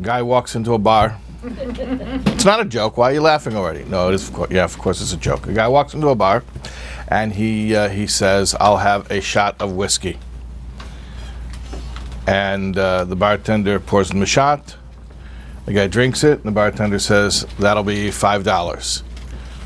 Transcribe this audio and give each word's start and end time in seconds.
Guy 0.00 0.22
walks 0.22 0.54
into 0.54 0.74
a 0.74 0.78
bar. 0.78 1.18
it's 1.42 2.44
not 2.44 2.60
a 2.60 2.64
joke. 2.64 2.96
Why 2.96 3.10
are 3.10 3.14
you 3.14 3.20
laughing 3.22 3.56
already? 3.56 3.84
No, 3.84 4.08
it 4.08 4.14
is. 4.14 4.28
Of 4.28 4.34
course, 4.34 4.50
yeah, 4.50 4.64
of 4.64 4.76
course, 4.78 5.00
it's 5.00 5.12
a 5.12 5.16
joke. 5.16 5.46
A 5.46 5.52
guy 5.52 5.68
walks 5.68 5.94
into 5.94 6.08
a 6.08 6.14
bar, 6.14 6.42
and 7.08 7.32
he 7.32 7.74
uh, 7.74 7.88
he 7.88 8.06
says, 8.06 8.54
"I'll 8.60 8.78
have 8.78 9.10
a 9.10 9.20
shot 9.20 9.56
of 9.60 9.72
whiskey." 9.72 10.18
And 12.26 12.76
uh, 12.76 13.04
the 13.04 13.16
bartender 13.16 13.78
pours 13.78 14.10
him 14.10 14.20
a 14.22 14.26
shot. 14.26 14.76
The 15.64 15.72
guy 15.72 15.86
drinks 15.86 16.24
it, 16.24 16.38
and 16.38 16.44
the 16.44 16.52
bartender 16.52 16.98
says, 16.98 17.46
"That'll 17.58 17.84
be 17.84 18.10
five 18.10 18.44
dollars." 18.44 19.02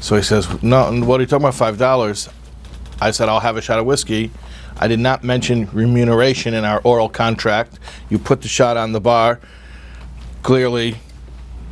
So 0.01 0.17
he 0.17 0.23
says, 0.23 0.63
"No, 0.63 0.93
what 1.05 1.19
are 1.19 1.23
you 1.23 1.27
talking 1.27 1.45
about? 1.45 1.55
Five 1.55 1.79
dollars?" 1.79 2.29
I 3.01 3.11
said, 3.11 3.29
"I'll 3.29 3.41
have 3.41 3.57
a 3.57 3.63
shot 3.63 3.79
of 3.79 3.87
whiskey." 3.87 4.31
I 4.79 4.89
did 4.89 4.99
not 5.01 5.25
mention 5.25 5.69
remuneration 5.73 6.55
in 6.55 6.65
our 6.65 6.81
oral 6.85 7.09
contract. 7.09 7.79
You 8.09 8.19
put 8.19 8.41
the 8.43 8.49
shot 8.49 8.77
on 8.77 8.93
the 8.93 9.01
bar. 9.01 9.41
Clearly, 10.43 10.97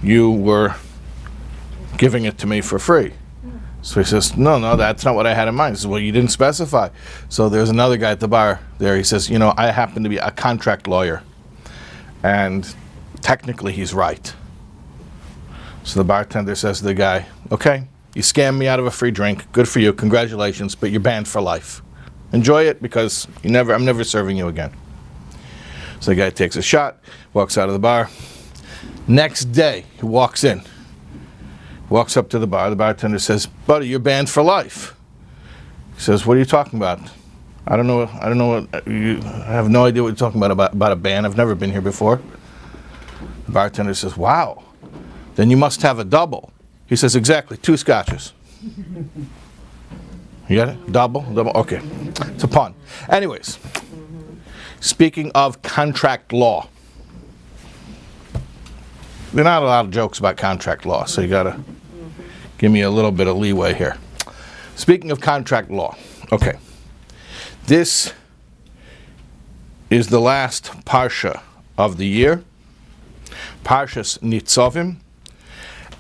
you 0.03 0.31
were 0.31 0.75
giving 1.97 2.25
it 2.25 2.39
to 2.39 2.47
me 2.47 2.61
for 2.61 2.79
free. 2.79 3.13
So 3.83 4.01
he 4.01 4.07
says, 4.07 4.37
No, 4.37 4.59
no, 4.59 4.77
that's 4.77 5.05
not 5.05 5.15
what 5.15 5.27
I 5.27 5.35
had 5.35 5.49
in 5.49 5.55
mind. 5.55 5.75
He 5.75 5.79
says, 5.79 5.87
Well, 5.87 6.01
you 6.01 6.13
didn't 6.13 6.31
specify. 6.31 6.89
So 7.29 7.49
there's 7.49 7.71
another 7.71 7.97
guy 7.97 8.11
at 8.11 8.21
the 8.21 8.29
bar 8.29 8.61
there. 8.79 8.97
He 8.97 9.03
says, 9.03 9.31
You 9.31 9.39
know, 9.39 9.55
I 9.57 9.71
happen 9.71 10.03
to 10.03 10.09
be 10.09 10.19
a 10.19 10.31
contract 10.31 10.87
lawyer. 10.87 11.23
And 12.23 12.75
technically, 13.21 13.73
he's 13.73 13.95
right. 13.95 14.35
So 15.85 16.01
the 16.01 16.05
bartender 16.05 16.55
says 16.55 16.79
to 16.79 16.85
the 16.85 16.95
guy, 16.95 17.27
Okay, 17.51 17.89
you 18.15 18.23
scammed 18.23 18.59
me 18.59 18.69
out 18.69 18.79
of 18.79 18.87
a 18.87 18.91
free 18.91 19.11
drink. 19.11 19.51
Good 19.53 19.69
for 19.69 19.79
you. 19.81 19.93
Congratulations, 19.93 20.75
but 20.75 20.91
you're 20.91 21.01
banned 21.01 21.29
for 21.29 21.41
life. 21.41 21.83
Enjoy 22.33 22.65
it 22.65 22.83
because 22.83 23.27
you 23.43 23.51
never, 23.51 23.73
I'm 23.73 23.85
never 23.85 24.05
serving 24.05 24.37
you 24.37 24.49
again. 24.49 24.73
So 26.01 26.11
the 26.11 26.17
guy 26.17 26.31
takes 26.31 26.57
a 26.57 26.63
shot, 26.63 26.99
walks 27.33 27.57
out 27.57 27.69
of 27.69 27.73
the 27.73 27.79
bar. 27.79 28.11
Next 29.09 29.47
day, 29.47 29.87
he 29.99 30.05
walks 30.05 30.45
in, 30.45 30.61
walks 31.89 32.15
up 32.15 32.29
to 32.29 32.39
the 32.39 32.47
bar. 32.47 32.69
The 32.69 32.77
bartender 32.77 33.19
says, 33.19 33.47
"Buddy, 33.47 33.89
you're 33.89 33.99
banned 33.99 34.29
for 34.29 34.43
life." 34.43 34.95
He 35.95 36.03
says, 36.03 36.27
"What 36.27 36.37
are 36.37 36.41
you 36.41 36.45
talking 36.45 36.79
about?" 36.79 37.01
I 37.67 37.77
don't 37.77 37.87
know. 37.87 38.03
I 38.03 38.29
don't 38.29 38.37
know. 38.37 38.67
What, 38.71 38.87
you, 38.87 39.21
I 39.25 39.53
have 39.53 39.71
no 39.71 39.87
idea 39.87 40.03
what 40.03 40.09
you're 40.09 40.17
talking 40.17 40.39
about, 40.39 40.51
about 40.51 40.75
about 40.75 40.93
a 40.93 40.97
ban. 40.97 41.25
I've 41.25 41.39
never 41.39 41.55
been 41.55 41.71
here 41.71 41.81
before. 41.81 42.21
The 43.47 43.53
bartender 43.53 43.95
says, 43.95 44.15
"Wow, 44.15 44.63
then 45.37 45.49
you 45.49 45.57
must 45.57 45.81
have 45.81 45.99
a 45.99 46.05
double." 46.05 46.53
He 46.87 46.95
says, 46.95 47.17
"Exactly, 47.17 47.57
two 47.57 47.79
scotches." 47.79 48.35
You 50.49 50.57
got 50.57 50.69
it? 50.69 50.93
Double, 50.93 51.23
double. 51.35 51.53
Okay, 51.53 51.81
it's 52.19 52.45
a 52.45 52.49
pun. 52.49 52.75
Anyways, 53.09 53.59
speaking 54.81 55.31
of 55.35 55.63
contract 55.63 56.33
law 56.33 56.69
there 59.33 59.43
are 59.43 59.45
not 59.45 59.63
a 59.63 59.67
lot 59.67 59.85
of 59.85 59.91
jokes 59.91 60.19
about 60.19 60.37
contract 60.37 60.87
law, 60.87 61.05
so 61.05 61.21
you 61.21 61.29
got 61.29 61.43
to 61.43 61.61
give 62.57 62.73
me 62.73 62.81
a 62.81 62.91
little 62.91 63.13
bit 63.13 63.27
of 63.27 63.37
leeway 63.37 63.75
here. 63.75 63.97
Speaking 64.75 65.11
of 65.11 65.21
contract 65.21 65.71
law, 65.71 65.97
okay, 66.33 66.59
this 67.67 68.13
is 69.91 70.09
the 70.09 70.21
last 70.21 70.73
parsha 70.85 71.43
of 71.77 71.99
the 71.99 72.07
year, 72.07 72.43
Parshas 73.65 74.19
Nitzavim, 74.21 74.97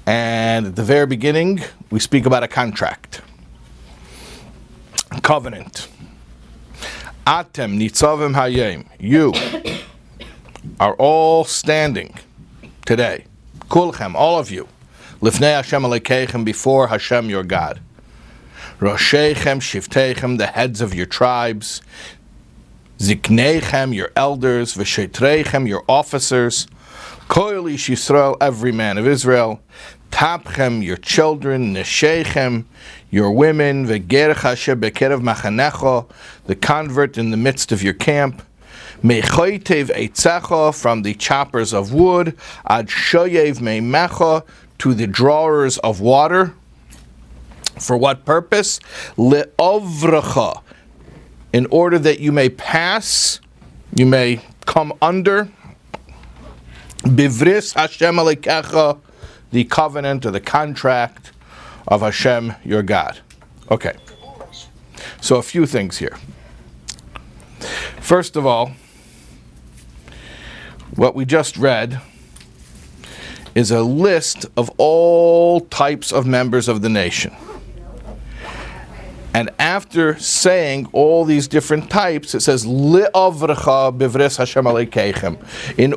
and 0.06 0.67
at 0.69 0.77
the 0.77 0.83
very 0.83 1.06
beginning 1.06 1.61
we 1.91 2.01
speak 2.01 2.25
about 2.25 2.43
a 2.43 2.49
contract, 2.49 3.21
covenant. 5.23 5.89
Atem 7.27 7.79
Nitzavim 7.79 8.34
Hayem, 8.34 8.87
you 8.99 9.34
are 10.81 10.95
all 10.95 11.45
standing 11.45 12.15
today. 12.89 13.27
Kulchem, 13.69 14.14
all 14.14 14.39
of 14.39 14.50
you. 14.50 14.67
Lifnei 15.20 15.56
Hashem 15.56 15.83
Alekeichem, 15.83 16.42
before 16.42 16.89
Hashem 16.89 17.28
your 17.28 17.44
God. 17.44 17.83
Roshechem, 18.81 19.61
Shiftechem, 19.61 20.38
the 20.38 20.47
heads 20.47 20.81
of 20.81 20.94
your 20.94 21.04
tribes. 21.04 21.82
Zikneichem, 22.99 23.94
your 23.94 24.10
elders. 24.16 24.75
Veshetreichem, 24.75 25.69
your 25.69 25.84
officers. 25.87 26.66
Koil 27.28 27.65
Yisrael, 27.75 28.38
every 28.41 28.72
man 28.72 28.97
of 28.97 29.06
Israel. 29.06 29.60
Tapchem, 30.10 30.82
your 30.82 30.97
children. 30.97 31.75
Neshechem, 31.75 32.65
your 33.10 33.31
women. 33.32 33.87
Vegerchashe 33.87 34.81
bekerev 34.81 35.20
machanecho, 35.20 36.10
the 36.47 36.56
convert 36.56 37.19
in 37.19 37.32
the 37.32 37.37
midst 37.37 37.70
of 37.70 37.82
your 37.82 37.93
camp. 37.93 38.43
Mechoitev 39.03 40.75
from 40.75 41.03
the 41.03 41.14
choppers 41.14 41.72
of 41.72 41.92
wood, 41.92 42.36
ad 42.69 42.88
shoyev 42.88 43.59
meimecha 43.59 44.44
to 44.78 44.94
the 44.94 45.06
drawers 45.06 45.78
of 45.78 46.00
water. 46.00 46.54
For 47.78 47.97
what 47.97 48.25
purpose? 48.25 48.81
Leovracha, 49.16 50.62
in 51.53 51.66
order 51.66 51.98
that 51.98 52.19
you 52.19 52.32
may 52.32 52.48
pass, 52.48 53.41
you 53.94 54.06
may 54.06 54.41
come 54.66 54.92
under. 55.00 55.48
Bivris 57.03 57.75
Hashem 57.75 58.16
Alekecha, 58.16 58.98
the 59.50 59.64
covenant 59.64 60.26
or 60.26 60.32
the 60.32 60.41
contract 60.41 61.32
of 61.87 62.00
Hashem 62.00 62.54
your 62.64 62.82
God. 62.82 63.20
Okay. 63.70 63.97
So 65.20 65.37
a 65.37 65.42
few 65.42 65.66
things 65.66 65.98
here. 65.98 66.16
First 68.00 68.37
of 68.37 68.47
all, 68.47 68.72
what 70.97 71.15
we 71.15 71.25
just 71.25 71.56
read 71.56 72.00
is 73.54 73.71
a 73.71 73.82
list 73.82 74.47
of 74.56 74.71
all 74.78 75.60
types 75.60 76.12
of 76.12 76.26
members 76.26 76.69
of 76.69 76.82
the 76.82 76.88
nation. 76.88 77.34
And 79.34 79.50
after 79.59 80.19
saying 80.19 80.88
all 80.93 81.25
these 81.25 81.47
different 81.47 81.91
types, 81.91 82.34
it 82.34 82.41
says 82.41 82.65
in 82.65 82.72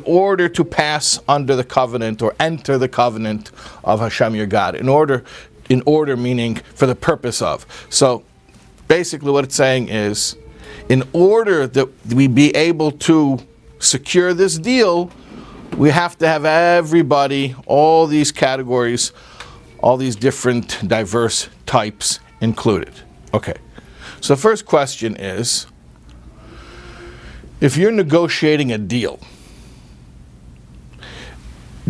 order 0.04 0.48
to 0.48 0.64
pass 0.64 1.20
under 1.28 1.56
the 1.56 1.64
covenant 1.64 2.22
or 2.22 2.34
enter 2.38 2.78
the 2.78 2.88
covenant 2.88 3.50
of 3.82 4.00
Hashem 4.00 4.34
your 4.34 4.46
God. 4.46 4.74
In 4.76 4.88
order, 4.88 5.24
in 5.68 5.82
order 5.86 6.16
meaning 6.16 6.56
for 6.74 6.86
the 6.86 6.94
purpose 6.94 7.42
of. 7.42 7.66
So 7.88 8.22
basically 8.86 9.32
what 9.32 9.44
it's 9.44 9.56
saying 9.56 9.88
is, 9.88 10.36
in 10.88 11.02
order 11.12 11.66
that 11.66 11.88
we 12.14 12.26
be 12.26 12.54
able 12.54 12.92
to 12.92 13.38
secure 13.82 14.32
this 14.32 14.58
deal, 14.58 15.10
we 15.76 15.90
have 15.90 16.16
to 16.18 16.26
have 16.26 16.44
everybody, 16.44 17.54
all 17.66 18.06
these 18.06 18.30
categories, 18.30 19.12
all 19.80 19.96
these 19.96 20.16
different 20.16 20.86
diverse 20.86 21.48
types 21.66 22.20
included. 22.40 22.92
Okay. 23.34 23.54
So 24.20 24.34
the 24.34 24.40
first 24.40 24.66
question 24.66 25.16
is 25.16 25.66
if 27.60 27.76
you're 27.76 27.92
negotiating 27.92 28.72
a 28.72 28.78
deal, 28.78 29.18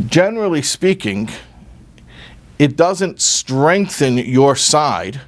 generally 0.07 0.63
speaking, 0.63 1.29
it 2.59 2.77
doesn't 2.77 3.21
strengthen 3.21 4.17
your 4.19 4.57
side 4.57 5.21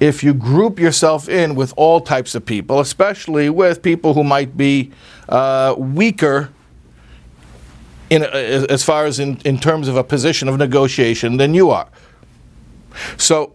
if 0.00 0.24
you 0.24 0.34
group 0.34 0.78
yourself 0.78 1.28
in 1.28 1.54
with 1.54 1.72
all 1.76 2.00
types 2.00 2.34
of 2.34 2.44
people, 2.44 2.80
especially 2.80 3.48
with 3.48 3.82
people 3.82 4.14
who 4.14 4.24
might 4.24 4.56
be 4.56 4.90
uh, 5.30 5.74
weaker 5.78 6.50
in, 8.10 8.24
uh, 8.24 8.66
as 8.68 8.82
far 8.84 9.06
as 9.06 9.18
in, 9.18 9.40
in 9.44 9.58
terms 9.58 9.88
of 9.88 9.96
a 9.96 10.04
position 10.04 10.48
of 10.48 10.58
negotiation 10.58 11.36
than 11.36 11.54
you 11.54 11.70
are. 11.70 11.88
So, 13.16 13.54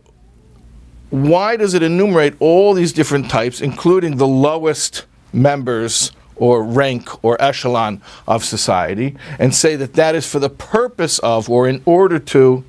why 1.09 1.55
does 1.55 1.73
it 1.73 1.83
enumerate 1.83 2.35
all 2.39 2.73
these 2.73 2.91
different 2.91 3.29
types, 3.29 3.61
including 3.61 4.17
the 4.17 4.27
lowest 4.27 5.05
members 5.31 6.11
or 6.37 6.63
rank 6.63 7.23
or 7.23 7.41
echelon 7.41 8.01
of 8.27 8.43
society, 8.43 9.15
and 9.37 9.53
say 9.53 9.75
that 9.75 9.93
that 9.93 10.15
is 10.15 10.29
for 10.29 10.39
the 10.39 10.49
purpose 10.49 11.19
of 11.19 11.49
or 11.49 11.67
in 11.67 11.81
order 11.85 12.17
to 12.19 12.63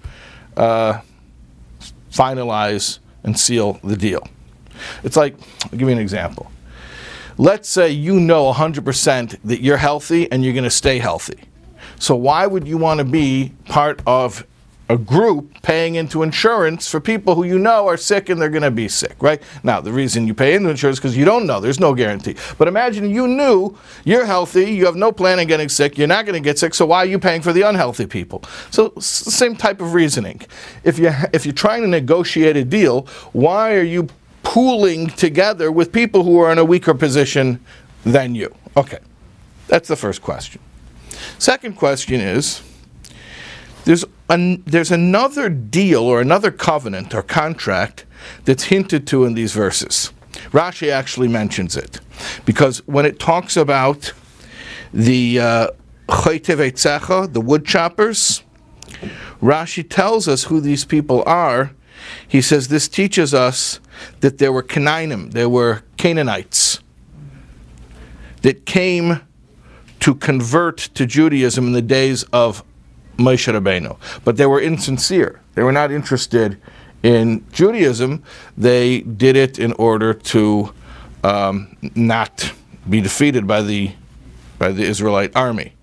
uh, 0.57 1.01
finalize 2.11 2.99
and 3.25 3.39
seal 3.39 3.81
the 3.83 3.97
deal? 3.97 4.27
It's 5.03 5.17
like, 5.17 5.35
I'll 5.65 5.71
give 5.71 5.89
you 5.89 5.91
an 5.91 5.99
example. 5.99 6.51
Let's 7.39 7.69
say 7.69 7.91
you 7.91 8.19
know 8.19 8.53
100% 8.53 9.39
that 9.45 9.61
you're 9.61 9.77
healthy 9.77 10.31
and 10.33 10.43
you're 10.43 10.55
going 10.55 10.65
to 10.65 10.71
stay 10.71 10.99
healthy. 10.99 11.39
So, 11.99 12.15
why 12.15 12.47
would 12.47 12.67
you 12.67 12.79
want 12.79 12.99
to 12.99 13.05
be 13.05 13.53
part 13.67 14.01
of 14.07 14.47
a 14.89 14.97
group 14.97 15.63
paying 15.63 15.97
into 15.97 16.23
insurance 16.23 16.89
for 16.89 17.01
people 17.01 17.35
who 17.35 17.43
you 17.45 17.59
know 17.59 17.89
are 17.89 17.97
sick 17.97 18.29
and 18.29 18.41
they're 18.41 18.49
going 18.49 18.63
to 18.63 18.71
be 18.71 18.89
sick, 18.89 19.17
right? 19.21 19.43
Now, 19.65 19.81
the 19.81 19.93
reason 19.93 20.27
you 20.27 20.35
pay 20.35 20.55
into 20.55 20.69
insurance 20.71 20.97
is 20.97 21.01
because 21.01 21.17
you 21.17 21.25
don't 21.25 21.47
know. 21.47 21.61
There's 21.61 21.81
no 21.81 21.95
guarantee. 21.95 22.37
But 22.57 22.69
imagine 22.69 23.11
you 23.11 23.27
knew 23.27 23.77
you're 24.05 24.27
healthy, 24.27 24.73
you 24.73 24.87
have 24.87 24.95
no 24.95 25.11
plan 25.11 25.41
on 25.41 25.47
getting 25.47 25.69
sick, 25.69 25.99
you're 25.99 26.07
not 26.07 26.25
going 26.25 26.41
to 26.41 26.45
get 26.45 26.59
sick, 26.59 26.73
so 26.73 26.87
why 26.87 26.99
are 26.99 27.07
you 27.07 27.19
paying 27.19 27.43
for 27.43 27.53
the 27.53 27.63
unhealthy 27.63 28.07
people? 28.07 28.45
So, 28.71 28.93
same 29.01 29.57
type 29.57 29.81
of 29.81 29.93
reasoning. 29.93 30.43
If, 30.85 30.99
you, 30.99 31.11
if 31.33 31.45
you're 31.45 31.55
trying 31.55 31.83
to 31.83 31.89
negotiate 31.89 32.57
a 32.57 32.65
deal, 32.65 33.03
why 33.33 33.75
are 33.75 33.83
you 33.83 34.09
pooling 34.47 35.09
together 35.09 35.73
with 35.73 35.91
people 35.91 36.23
who 36.23 36.39
are 36.39 36.53
in 36.53 36.59
a 36.59 36.65
weaker 36.65 36.95
position 36.95 37.61
than 38.05 38.37
you? 38.37 38.55
Okay, 38.77 39.01
that's 39.67 39.89
the 39.89 39.97
first 39.97 40.23
question. 40.23 40.61
Second 41.39 41.75
question 41.75 42.21
is 42.21 42.63
there's, 43.85 44.05
an, 44.29 44.63
there's 44.65 44.93
another 44.93 45.49
deal 45.49 46.05
or 46.05 46.21
another 46.21 46.53
covenant 46.53 47.13
or 47.13 47.23
contract 47.25 48.07
that's 48.45 48.65
hinted 48.65 49.05
to 49.09 49.25
in 49.25 49.35
these 49.35 49.53
verses. 49.53 50.13
Rashi 50.53 50.91
actually 50.93 51.29
mentions 51.29 51.77
it 51.77 52.01
because 52.45 52.87
when 52.87 53.05
it 53.05 53.19
talks 53.19 53.57
about 53.57 54.13
the 54.95 55.41
uh, 55.41 55.69
the 56.09 57.43
wood 57.45 57.67
choppers, 57.67 58.45
Rashi 59.43 59.89
tells 59.89 60.29
us 60.29 60.45
who 60.45 60.61
these 60.61 60.85
people 60.85 61.25
are. 61.27 61.73
He 62.29 62.41
says 62.41 62.69
this 62.69 62.87
teaches 62.87 63.35
us 63.35 63.81
that 64.21 64.39
there 64.39 64.53
were 64.53 64.63
Canaanim, 64.63 65.33
there 65.33 65.49
were 65.49 65.83
Canaanites 65.97 66.81
that 68.43 68.67
came 68.67 69.21
to 70.01 70.15
convert 70.15 70.79
to 70.79 71.07
Judaism 71.07 71.67
in 71.67 71.73
the 71.73 71.83
days 71.83 72.23
of 72.33 72.63
Moshe 73.17 73.53
Rabbeinu, 73.53 73.97
but 74.25 74.37
they 74.37 74.47
were 74.47 74.61
insincere. 74.61 75.41
They 75.55 75.63
were 75.63 75.73
not 75.73 75.91
interested 75.91 76.61
in 77.03 77.45
Judaism. 77.51 78.23
They 78.57 79.01
did 79.01 79.37
it 79.37 79.59
in 79.59 79.73
order 79.75 80.13
to 80.13 80.73
um, 81.25 81.77
not 81.95 82.53
be 82.89 83.01
defeated 83.01 83.47
by 83.47 83.63
the 83.63 83.93
by 84.59 84.73
the 84.73 84.85
Israelite 84.85 85.35
army. 85.37 85.75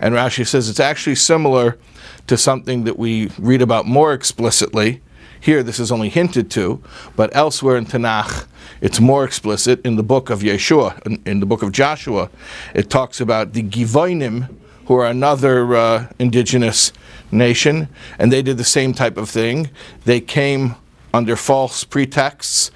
And 0.00 0.14
Rashi 0.14 0.46
says 0.46 0.68
it's 0.68 0.80
actually 0.80 1.14
similar 1.14 1.78
to 2.26 2.36
something 2.36 2.84
that 2.84 2.98
we 2.98 3.30
read 3.38 3.62
about 3.62 3.86
more 3.86 4.12
explicitly. 4.12 5.00
Here, 5.40 5.62
this 5.62 5.80
is 5.80 5.90
only 5.90 6.10
hinted 6.10 6.50
to, 6.52 6.82
but 7.16 7.34
elsewhere 7.34 7.76
in 7.76 7.86
Tanakh, 7.86 8.46
it's 8.82 9.00
more 9.00 9.24
explicit. 9.24 9.80
In 9.84 9.96
the 9.96 10.02
book 10.02 10.28
of 10.28 10.40
Yehoshua, 10.40 11.06
in, 11.06 11.22
in 11.24 11.40
the 11.40 11.46
book 11.46 11.62
of 11.62 11.72
Joshua, 11.72 12.28
it 12.74 12.90
talks 12.90 13.20
about 13.20 13.54
the 13.54 13.62
Givonim, 13.62 14.54
who 14.84 14.96
are 14.96 15.06
another 15.06 15.74
uh, 15.74 16.06
indigenous 16.18 16.92
nation, 17.32 17.88
and 18.18 18.30
they 18.30 18.42
did 18.42 18.58
the 18.58 18.64
same 18.64 18.92
type 18.92 19.16
of 19.16 19.30
thing. 19.30 19.70
They 20.04 20.20
came 20.20 20.74
under 21.14 21.36
false 21.36 21.84
pretexts 21.84 22.70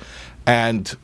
and 0.47 0.97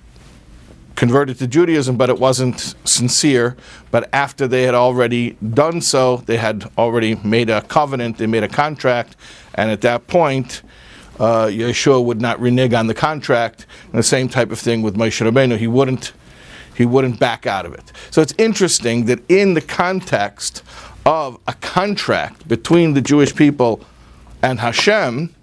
converted 0.95 1.39
to 1.39 1.47
Judaism, 1.47 1.97
but 1.97 2.09
it 2.11 2.19
wasn't 2.19 2.75
sincere. 2.85 3.57
But 3.91 4.09
after 4.13 4.47
they 4.47 4.63
had 4.63 4.75
already 4.75 5.31
done 5.33 5.81
so, 5.81 6.19
they 6.27 6.37
had 6.37 6.71
already 6.79 7.17
made 7.17 7.51
a 7.51 7.63
covenant, 7.63 8.19
they 8.19 8.27
made 8.27 8.45
a 8.45 8.49
contract, 8.49 9.17
and 9.55 9.71
at 9.71 9.81
that 9.81 10.07
point, 10.07 10.63
uh, 11.21 11.47
Yehoshua 11.47 12.03
would 12.03 12.21
not 12.21 12.41
renege 12.41 12.73
on 12.73 12.87
the 12.87 12.95
contract. 12.95 13.67
And 13.85 13.99
the 13.99 14.03
same 14.03 14.29
type 14.29 14.51
of 14.51 14.59
thing 14.59 14.83
with 14.83 14.97
Moshe 14.97 15.25
Rabbeinu, 15.25 15.59
he 15.59 15.67
wouldn't, 15.67 16.13
he 16.75 16.87
wouldn't 16.87 17.21
back 17.21 17.47
out 17.47 17.67
of 17.67 17.75
it. 17.75 17.93
So 18.11 18.23
it's 18.23 18.35
interesting 18.39 19.05
that 19.05 19.21
in 19.31 19.55
the 19.55 19.61
context 19.61 20.63
of 21.05 21.39
a 21.47 21.53
contract 21.55 22.49
between 22.49 22.95
the 22.95 23.03
Jewish 23.03 23.37
people 23.37 23.81
and 24.43 24.59
Hashem, 24.61 25.35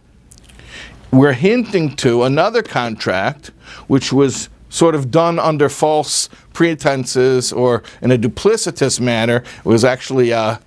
we're 1.11 1.33
hinting 1.33 1.95
to 1.97 2.23
another 2.23 2.63
contract 2.63 3.51
which 3.87 4.11
was 4.11 4.49
sort 4.69 4.95
of 4.95 5.11
done 5.11 5.39
under 5.39 5.69
false 5.69 6.27
pretenses 6.53 7.53
or 7.53 7.83
in 8.01 8.11
a 8.11 8.17
duplicitous 8.17 8.99
manner. 8.99 9.43
It 9.59 9.65
was 9.65 9.85
actually 9.85 10.33
uh, 10.33 10.57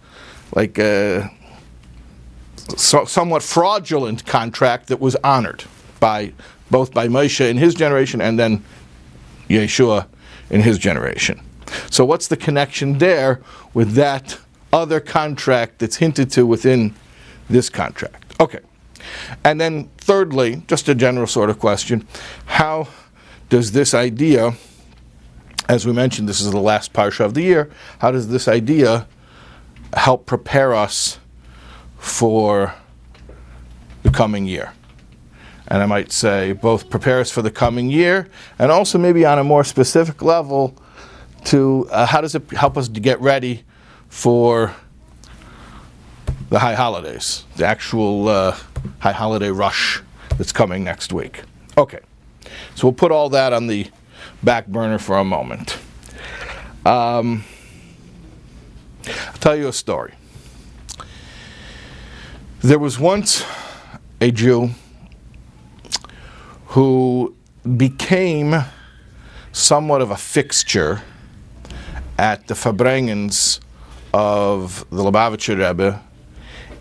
like 0.54 0.78
a 0.78 1.30
so, 2.76 3.04
somewhat 3.04 3.42
fraudulent 3.42 4.26
contract 4.26 4.88
that 4.88 5.00
was 5.00 5.16
honored 5.16 5.64
by 5.98 6.32
both 6.70 6.94
by 6.94 7.08
Moshe 7.08 7.48
in 7.48 7.56
his 7.56 7.74
generation 7.74 8.20
and 8.20 8.38
then 8.38 8.64
Yehoshua 9.48 10.06
in 10.50 10.62
his 10.62 10.78
generation. 10.78 11.40
So 11.90 12.04
what's 12.04 12.28
the 12.28 12.36
connection 12.36 12.98
there 12.98 13.40
with 13.74 13.92
that 13.94 14.38
other 14.72 15.00
contract 15.00 15.78
that's 15.78 15.96
hinted 15.96 16.30
to 16.32 16.46
within 16.46 16.94
this 17.48 17.68
contract? 17.68 18.34
Okay. 18.40 18.60
And 19.44 19.60
then 19.60 19.88
thirdly, 19.98 20.62
just 20.66 20.88
a 20.88 20.94
general 20.94 21.26
sort 21.26 21.50
of 21.50 21.58
question, 21.58 22.06
how 22.46 22.88
does 23.48 23.72
this 23.72 23.94
idea, 23.94 24.54
as 25.68 25.86
we 25.86 25.92
mentioned, 25.92 26.28
this 26.28 26.40
is 26.40 26.50
the 26.50 26.60
last 26.60 26.92
parsha 26.92 27.24
of 27.24 27.34
the 27.34 27.42
year, 27.42 27.70
how 28.00 28.10
does 28.10 28.28
this 28.28 28.46
idea 28.46 29.06
help 29.94 30.26
prepare 30.26 30.74
us 30.74 31.18
for 32.00 32.74
the 34.02 34.10
coming 34.10 34.46
year? 34.46 34.72
And 35.68 35.82
I 35.82 35.86
might 35.86 36.10
say 36.10 36.52
both 36.52 36.90
prepare 36.90 37.20
us 37.20 37.30
for 37.30 37.42
the 37.42 37.50
coming 37.50 37.90
year 37.90 38.28
and 38.58 38.72
also 38.72 38.98
maybe 38.98 39.24
on 39.24 39.38
a 39.38 39.44
more 39.44 39.62
specific 39.62 40.20
level 40.20 40.74
to 41.44 41.88
uh, 41.92 42.06
how 42.06 42.20
does 42.20 42.34
it 42.34 42.50
help 42.50 42.76
us 42.76 42.88
to 42.88 43.00
get 43.00 43.20
ready 43.20 43.62
for 44.08 44.74
the 46.48 46.58
high 46.58 46.74
holidays, 46.74 47.44
the 47.56 47.64
actual 47.64 48.28
uh, 48.28 48.56
high 48.98 49.12
holiday 49.12 49.50
rush 49.50 50.02
that's 50.36 50.52
coming 50.52 50.82
next 50.82 51.12
week. 51.12 51.42
Okay. 51.78 52.00
So 52.74 52.88
we'll 52.88 52.92
put 52.92 53.12
all 53.12 53.28
that 53.30 53.52
on 53.52 53.68
the 53.68 53.88
back 54.42 54.66
burner 54.66 54.98
for 54.98 55.18
a 55.18 55.24
moment. 55.24 55.78
Um, 56.84 57.44
I'll 59.06 59.32
tell 59.34 59.54
you 59.54 59.68
a 59.68 59.72
story. 59.72 60.14
There 62.62 62.78
was 62.78 62.98
once 63.00 63.42
a 64.20 64.30
Jew 64.30 64.72
who 66.66 67.34
became 67.78 68.54
somewhat 69.50 70.02
of 70.02 70.10
a 70.10 70.16
fixture 70.18 71.00
at 72.18 72.48
the 72.48 72.54
Farbrengens 72.54 73.60
of 74.12 74.84
the 74.90 75.02
Lubavitcher 75.02 75.56
Rebbe 75.56 76.02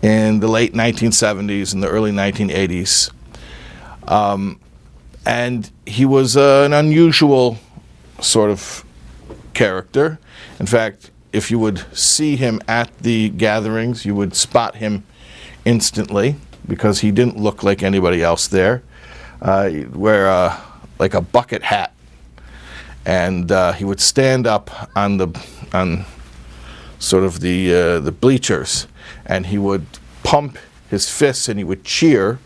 in 0.02 0.40
the 0.40 0.48
late 0.48 0.74
1970s 0.74 1.72
and 1.72 1.82
the 1.82 1.88
early 1.88 2.12
1980s. 2.12 3.10
Um, 4.06 4.60
and 5.24 5.70
he 5.86 6.04
was 6.04 6.36
uh, 6.36 6.64
an 6.66 6.74
unusual 6.74 7.56
sort 8.20 8.50
of 8.50 8.84
character. 9.54 10.18
In 10.58 10.66
fact, 10.66 11.10
if 11.32 11.50
you 11.50 11.58
would 11.58 11.86
see 11.96 12.36
him 12.36 12.60
at 12.68 12.98
the 12.98 13.30
gatherings, 13.30 14.04
you 14.04 14.14
would 14.14 14.36
spot 14.36 14.76
him 14.76 15.04
instantly 15.70 16.34
because 16.66 17.00
he 17.00 17.10
didn't 17.12 17.36
look 17.36 17.62
like 17.62 17.82
anybody 17.82 18.22
else 18.22 18.48
there. 18.48 18.82
Uh, 19.40 19.68
he'd 19.68 19.94
wear 19.94 20.26
a, 20.26 20.60
like 20.98 21.14
a 21.14 21.20
bucket 21.20 21.62
hat, 21.62 21.92
and 23.06 23.52
uh, 23.52 23.72
he 23.72 23.84
would 23.84 24.00
stand 24.00 24.46
up 24.46 24.66
on 24.96 25.16
the 25.18 25.28
on 25.72 26.04
sort 26.98 27.24
of 27.24 27.40
the 27.40 27.58
uh, 27.72 28.00
the 28.00 28.12
bleachers, 28.12 28.88
and 29.24 29.46
he 29.46 29.58
would 29.58 29.86
pump 30.24 30.58
his 30.90 31.08
fists 31.08 31.48
and 31.48 31.58
he 31.58 31.64
would 31.64 31.84
cheer 31.84 32.40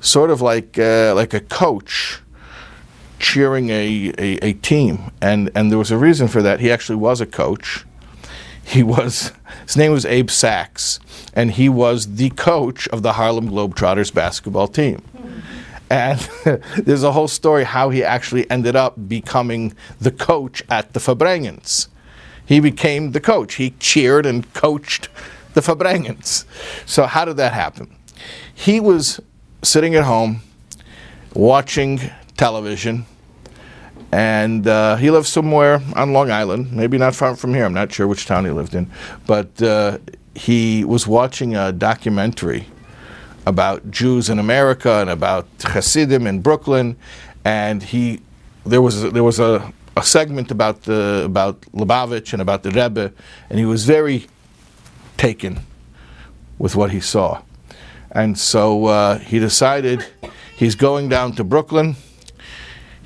sort 0.00 0.30
of 0.30 0.40
like 0.40 0.78
uh, 0.78 1.12
like 1.16 1.34
a 1.34 1.40
coach 1.40 2.20
cheering 3.18 3.70
a, 3.70 4.12
a, 4.18 4.38
a, 4.44 4.52
team. 4.54 5.12
And, 5.20 5.50
and 5.54 5.70
there 5.70 5.78
was 5.78 5.92
a 5.92 5.96
reason 5.96 6.26
for 6.26 6.42
that. 6.42 6.58
He 6.58 6.72
actually 6.72 6.96
was 6.96 7.20
a 7.20 7.26
coach. 7.26 7.84
He 8.64 8.82
was, 8.82 9.32
his 9.66 9.76
name 9.76 9.92
was 9.92 10.04
Abe 10.04 10.30
Sachs, 10.30 11.00
and 11.34 11.52
he 11.52 11.68
was 11.68 12.16
the 12.16 12.30
coach 12.30 12.88
of 12.88 13.02
the 13.02 13.14
Harlem 13.14 13.50
Globetrotters 13.50 14.12
basketball 14.12 14.68
team. 14.68 15.02
And 15.90 16.18
there's 16.76 17.02
a 17.02 17.12
whole 17.12 17.28
story 17.28 17.64
how 17.64 17.90
he 17.90 18.02
actually 18.02 18.50
ended 18.50 18.76
up 18.76 19.08
becoming 19.08 19.74
the 20.00 20.10
coach 20.10 20.62
at 20.70 20.94
the 20.94 21.00
Farbrengens. 21.00 21.88
He 22.46 22.60
became 22.60 23.12
the 23.12 23.20
coach. 23.20 23.54
He 23.54 23.70
cheered 23.78 24.26
and 24.26 24.52
coached 24.54 25.08
the 25.54 25.60
Farbrengens. 25.60 26.44
So 26.86 27.06
how 27.06 27.24
did 27.24 27.36
that 27.36 27.52
happen? 27.52 27.94
He 28.54 28.80
was 28.80 29.20
sitting 29.62 29.94
at 29.94 30.04
home 30.04 30.42
watching 31.34 32.00
television, 32.36 33.06
and 34.12 34.66
uh, 34.66 34.96
he 34.96 35.10
lived 35.10 35.26
somewhere 35.26 35.80
on 35.96 36.12
Long 36.12 36.30
Island, 36.30 36.70
maybe 36.72 36.98
not 36.98 37.14
far 37.14 37.34
from 37.34 37.54
here. 37.54 37.64
I'm 37.64 37.72
not 37.72 37.90
sure 37.92 38.06
which 38.06 38.26
town 38.26 38.44
he 38.44 38.50
lived 38.50 38.74
in, 38.74 38.90
but 39.26 39.60
uh, 39.62 39.98
he 40.34 40.84
was 40.84 41.06
watching 41.06 41.56
a 41.56 41.72
documentary 41.72 42.66
about 43.46 43.90
Jews 43.90 44.28
in 44.28 44.38
America 44.38 45.00
and 45.00 45.10
about 45.10 45.46
Hasidim 45.62 46.26
in 46.26 46.40
Brooklyn, 46.42 46.96
and 47.44 47.82
he 47.82 48.20
there 48.64 48.82
was 48.82 49.10
there 49.12 49.24
was 49.24 49.40
a, 49.40 49.72
a 49.96 50.02
segment 50.02 50.50
about 50.50 50.82
the 50.82 51.22
about 51.24 51.62
Lubavitch 51.72 52.32
and 52.34 52.42
about 52.42 52.62
the 52.62 52.70
Rebbe, 52.70 53.12
and 53.48 53.58
he 53.58 53.64
was 53.64 53.84
very 53.86 54.26
taken 55.16 55.60
with 56.58 56.76
what 56.76 56.90
he 56.90 57.00
saw. 57.00 57.42
And 58.10 58.38
so 58.38 58.86
uh, 58.86 59.18
he 59.18 59.38
decided 59.38 60.04
he's 60.54 60.74
going 60.74 61.08
down 61.08 61.32
to 61.32 61.44
Brooklyn. 61.44 61.96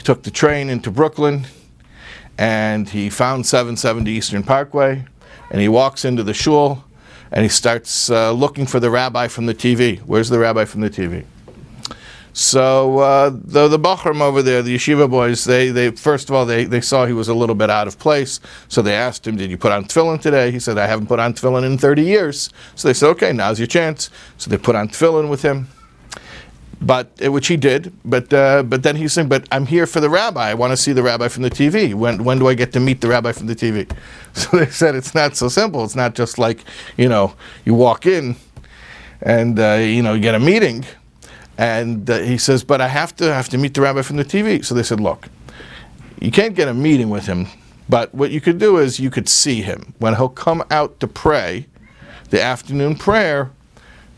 Took 0.06 0.22
the 0.22 0.30
train 0.30 0.70
into 0.70 0.92
Brooklyn 0.92 1.48
and 2.38 2.88
he 2.88 3.10
found 3.10 3.44
770 3.44 4.08
Eastern 4.08 4.44
Parkway 4.44 5.04
and 5.50 5.60
he 5.60 5.68
walks 5.68 6.04
into 6.04 6.22
the 6.22 6.32
shul 6.32 6.84
and 7.32 7.42
he 7.42 7.48
starts 7.48 8.08
uh, 8.08 8.30
looking 8.30 8.66
for 8.66 8.78
the 8.78 8.88
rabbi 8.88 9.26
from 9.26 9.46
the 9.46 9.54
TV. 9.54 9.98
Where's 10.02 10.28
the 10.28 10.38
rabbi 10.38 10.64
from 10.64 10.82
the 10.82 10.90
TV? 10.90 11.24
So 12.34 12.98
uh, 13.00 13.30
the 13.32 13.66
the 13.66 13.80
Bachram 13.80 14.20
over 14.20 14.42
there, 14.42 14.62
the 14.62 14.76
yeshiva 14.76 15.10
boys, 15.10 15.44
they 15.44 15.70
they 15.70 15.90
first 15.90 16.28
of 16.28 16.36
all 16.36 16.46
they, 16.46 16.62
they 16.62 16.80
saw 16.80 17.04
he 17.06 17.12
was 17.12 17.26
a 17.26 17.34
little 17.34 17.56
bit 17.56 17.68
out 17.68 17.88
of 17.88 17.98
place, 17.98 18.38
so 18.68 18.82
they 18.82 18.94
asked 18.94 19.26
him, 19.26 19.36
"Did 19.36 19.50
you 19.50 19.58
put 19.58 19.72
on 19.72 19.86
tefillin 19.86 20.20
today?" 20.20 20.52
He 20.52 20.60
said, 20.60 20.78
"I 20.78 20.86
haven't 20.86 21.08
put 21.08 21.18
on 21.18 21.34
tefillin 21.34 21.64
in 21.64 21.78
30 21.78 22.02
years." 22.02 22.50
So 22.76 22.86
they 22.86 22.94
said, 22.94 23.08
"Okay, 23.08 23.32
now's 23.32 23.58
your 23.58 23.66
chance." 23.66 24.08
So 24.36 24.50
they 24.50 24.58
put 24.58 24.76
on 24.76 24.88
tefillin 24.88 25.28
with 25.28 25.42
him, 25.42 25.66
but 26.80 27.10
uh, 27.24 27.32
which 27.32 27.46
he 27.46 27.56
did. 27.56 27.92
But 28.04 28.32
uh, 28.32 28.62
but 28.62 28.82
then 28.82 28.96
he's 28.96 29.12
saying, 29.12 29.28
"But 29.28 29.46
I'm 29.50 29.66
here 29.66 29.86
for 29.86 30.00
the 30.00 30.10
rabbi. 30.10 30.50
I 30.50 30.54
want 30.54 30.72
to 30.72 30.76
see 30.76 30.92
the 30.92 31.02
rabbi 31.02 31.28
from 31.28 31.42
the 31.42 31.50
TV. 31.50 31.94
When 31.94 32.24
when 32.24 32.38
do 32.38 32.48
I 32.48 32.54
get 32.54 32.72
to 32.72 32.80
meet 32.80 33.00
the 33.00 33.08
rabbi 33.08 33.32
from 33.32 33.46
the 33.46 33.56
TV?" 33.56 33.90
So 34.34 34.58
they 34.58 34.66
said, 34.66 34.94
"It's 34.94 35.14
not 35.14 35.34
so 35.36 35.48
simple. 35.48 35.82
It's 35.84 35.96
not 35.96 36.14
just 36.14 36.38
like 36.38 36.60
you 36.96 37.08
know 37.08 37.34
you 37.64 37.74
walk 37.74 38.06
in." 38.06 38.36
And 39.22 39.58
uh, 39.58 39.78
you 39.80 40.02
know, 40.02 40.12
you 40.12 40.20
get 40.20 40.34
a 40.34 40.38
meeting, 40.38 40.84
and 41.56 42.08
uh, 42.10 42.18
he 42.18 42.36
says, 42.36 42.62
"But 42.62 42.82
I 42.82 42.88
have 42.88 43.16
to 43.16 43.32
have 43.32 43.48
to 43.48 43.58
meet 43.58 43.72
the 43.72 43.80
rabbi 43.80 44.02
from 44.02 44.16
the 44.16 44.24
TV." 44.24 44.62
So 44.62 44.74
they 44.74 44.82
said, 44.82 45.00
"Look, 45.00 45.28
you 46.20 46.30
can't 46.30 46.54
get 46.54 46.68
a 46.68 46.74
meeting 46.74 47.08
with 47.08 47.26
him, 47.26 47.46
but 47.88 48.14
what 48.14 48.30
you 48.30 48.42
could 48.42 48.58
do 48.58 48.76
is 48.76 49.00
you 49.00 49.10
could 49.10 49.28
see 49.28 49.62
him 49.62 49.94
when 49.98 50.14
he'll 50.16 50.28
come 50.28 50.62
out 50.70 51.00
to 51.00 51.06
pray, 51.08 51.66
the 52.28 52.42
afternoon 52.42 52.96
prayer. 52.96 53.50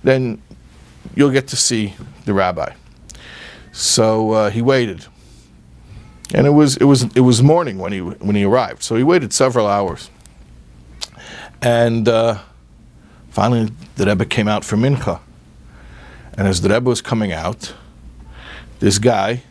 Then 0.02 0.40
you'll 1.14 1.30
get 1.30 1.48
to 1.48 1.56
see 1.56 1.94
the 2.28 2.34
rabbi." 2.34 2.72
So 3.72 4.32
uh, 4.32 4.50
he 4.50 4.62
waited, 4.62 5.06
and 6.32 6.46
it 6.46 6.50
was 6.50 6.76
it 6.76 6.84
was 6.84 7.04
it 7.14 7.20
was 7.20 7.42
morning 7.42 7.78
when 7.78 7.92
he 7.92 8.00
when 8.00 8.36
he 8.36 8.44
arrived. 8.44 8.82
So 8.82 8.96
he 8.96 9.02
waited 9.02 9.32
several 9.32 9.66
hours, 9.66 10.10
and 11.60 12.08
uh, 12.08 12.38
finally 13.30 13.72
the 13.96 14.06
Rebbe 14.06 14.24
came 14.24 14.48
out 14.48 14.64
for 14.64 14.76
mincha. 14.76 15.20
And 16.36 16.46
as 16.46 16.60
the 16.60 16.68
Rebbe 16.68 16.88
was 16.88 17.02
coming 17.02 17.32
out, 17.32 17.74
this 18.78 18.98
guy, 18.98 19.42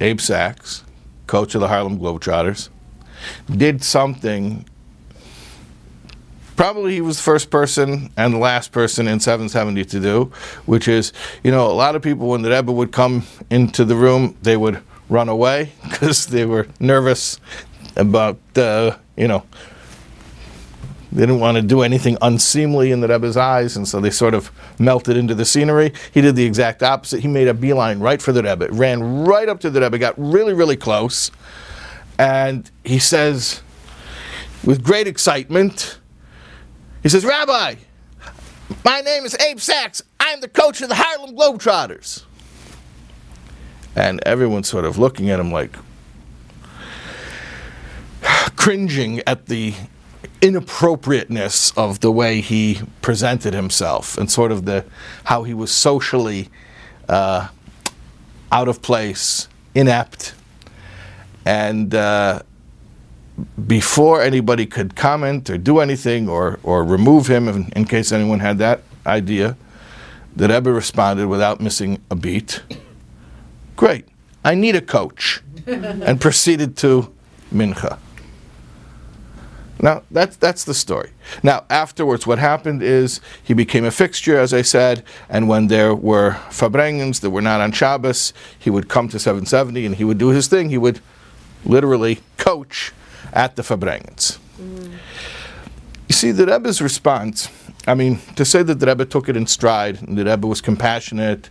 Abe 0.00 0.20
Sachs, 0.20 0.84
coach 1.26 1.54
of 1.54 1.60
the 1.60 1.68
Harlem 1.68 1.98
Globetrotters, 1.98 2.70
did 3.54 3.84
something. 3.84 4.64
Probably 6.56 6.94
he 6.94 7.00
was 7.00 7.16
the 7.16 7.22
first 7.22 7.50
person 7.50 8.12
and 8.16 8.34
the 8.34 8.38
last 8.38 8.70
person 8.70 9.08
in 9.08 9.18
770 9.18 9.84
to 9.86 10.00
do, 10.00 10.32
which 10.66 10.86
is, 10.86 11.12
you 11.42 11.50
know, 11.50 11.66
a 11.66 11.74
lot 11.74 11.96
of 11.96 12.02
people 12.02 12.28
when 12.28 12.42
the 12.42 12.50
Rebbe 12.50 12.70
would 12.70 12.92
come 12.92 13.24
into 13.50 13.84
the 13.84 13.96
room, 13.96 14.36
they 14.42 14.56
would 14.56 14.80
run 15.08 15.28
away 15.28 15.72
because 15.82 16.26
they 16.26 16.44
were 16.44 16.68
nervous 16.78 17.40
about, 17.96 18.38
uh, 18.56 18.96
you 19.16 19.28
know, 19.28 19.44
they 21.14 21.22
didn't 21.22 21.38
want 21.38 21.56
to 21.56 21.62
do 21.62 21.82
anything 21.82 22.18
unseemly 22.22 22.90
in 22.90 23.00
the 23.00 23.06
Rebbe's 23.06 23.36
eyes, 23.36 23.76
and 23.76 23.86
so 23.86 24.00
they 24.00 24.10
sort 24.10 24.34
of 24.34 24.50
melted 24.80 25.16
into 25.16 25.32
the 25.32 25.44
scenery. 25.44 25.92
He 26.12 26.20
did 26.20 26.34
the 26.34 26.44
exact 26.44 26.82
opposite. 26.82 27.20
He 27.20 27.28
made 27.28 27.46
a 27.46 27.54
beeline 27.54 28.00
right 28.00 28.20
for 28.20 28.32
the 28.32 28.42
Rebbe, 28.42 28.66
ran 28.72 29.24
right 29.24 29.48
up 29.48 29.60
to 29.60 29.70
the 29.70 29.80
Rebbe, 29.80 29.96
got 29.98 30.14
really, 30.18 30.52
really 30.52 30.76
close, 30.76 31.30
and 32.18 32.68
he 32.82 32.98
says, 32.98 33.62
with 34.64 34.82
great 34.82 35.06
excitement, 35.06 35.98
he 37.04 37.10
says, 37.10 37.22
Rabbi, 37.22 37.74
my 38.82 39.02
name 39.02 39.26
is 39.26 39.36
Abe 39.38 39.60
Sachs. 39.60 40.02
I'm 40.18 40.40
the 40.40 40.48
coach 40.48 40.80
of 40.80 40.88
the 40.88 40.94
Harlem 40.94 41.36
Globetrotters. 41.36 42.24
And 43.94 44.22
everyone's 44.24 44.70
sort 44.70 44.86
of 44.86 44.96
looking 44.96 45.28
at 45.28 45.38
him 45.38 45.52
like, 45.52 45.76
cringing 48.56 49.20
at 49.26 49.46
the 49.46 49.74
inappropriateness 50.40 51.76
of 51.76 52.00
the 52.00 52.10
way 52.10 52.40
he 52.40 52.80
presented 53.02 53.52
himself 53.52 54.16
and 54.16 54.30
sort 54.30 54.50
of 54.50 54.64
the 54.64 54.86
how 55.24 55.42
he 55.42 55.52
was 55.52 55.70
socially 55.70 56.48
uh, 57.10 57.48
out 58.50 58.66
of 58.66 58.80
place, 58.80 59.46
inept, 59.74 60.34
and 61.44 61.94
uh, 61.94 62.40
before 63.66 64.22
anybody 64.22 64.66
could 64.66 64.94
comment 64.94 65.50
or 65.50 65.58
do 65.58 65.80
anything 65.80 66.28
or 66.28 66.58
or 66.62 66.84
remove 66.84 67.26
him, 67.26 67.48
in, 67.48 67.72
in 67.74 67.84
case 67.84 68.12
anyone 68.12 68.40
had 68.40 68.58
that 68.58 68.82
idea, 69.06 69.56
the 70.36 70.48
Rebbe 70.48 70.72
responded 70.72 71.26
without 71.26 71.60
missing 71.60 72.00
a 72.10 72.14
beat. 72.14 72.62
Great, 73.76 74.06
I 74.44 74.54
need 74.54 74.76
a 74.76 74.80
coach, 74.80 75.42
and 75.66 76.20
proceeded 76.20 76.76
to 76.78 77.12
mincha. 77.52 77.98
Now, 79.80 80.02
that's, 80.10 80.36
that's 80.36 80.64
the 80.64 80.72
story. 80.72 81.10
Now, 81.42 81.64
afterwards, 81.68 82.26
what 82.26 82.38
happened 82.38 82.82
is 82.82 83.20
he 83.42 83.52
became 83.52 83.84
a 83.84 83.90
fixture, 83.90 84.38
as 84.38 84.54
I 84.54 84.62
said, 84.62 85.04
and 85.28 85.46
when 85.46 85.66
there 85.66 85.94
were 85.94 86.38
Farbrengens 86.48 87.20
that 87.20 87.30
were 87.30 87.42
not 87.42 87.60
on 87.60 87.72
Shabbos, 87.72 88.32
he 88.58 88.70
would 88.70 88.88
come 88.88 89.08
to 89.08 89.18
770 89.18 89.84
and 89.84 89.96
he 89.96 90.04
would 90.04 90.16
do 90.16 90.28
his 90.28 90.48
thing. 90.48 90.70
He 90.70 90.78
would 90.78 91.00
literally 91.66 92.20
coach 92.38 92.92
at 93.32 93.56
the 93.56 93.62
Farbrengens. 93.62 94.38
Mm. 94.60 94.98
You 96.08 96.14
see, 96.14 96.32
the 96.32 96.46
Rebbe's 96.46 96.82
response, 96.82 97.48
I 97.86 97.94
mean, 97.94 98.20
to 98.36 98.44
say 98.44 98.62
that 98.62 98.78
the 98.78 98.86
Rebbe 98.86 99.06
took 99.06 99.28
it 99.28 99.36
in 99.36 99.46
stride 99.46 100.02
and 100.02 100.18
the 100.18 100.24
Rebbe 100.24 100.46
was 100.46 100.60
compassionate, 100.60 101.48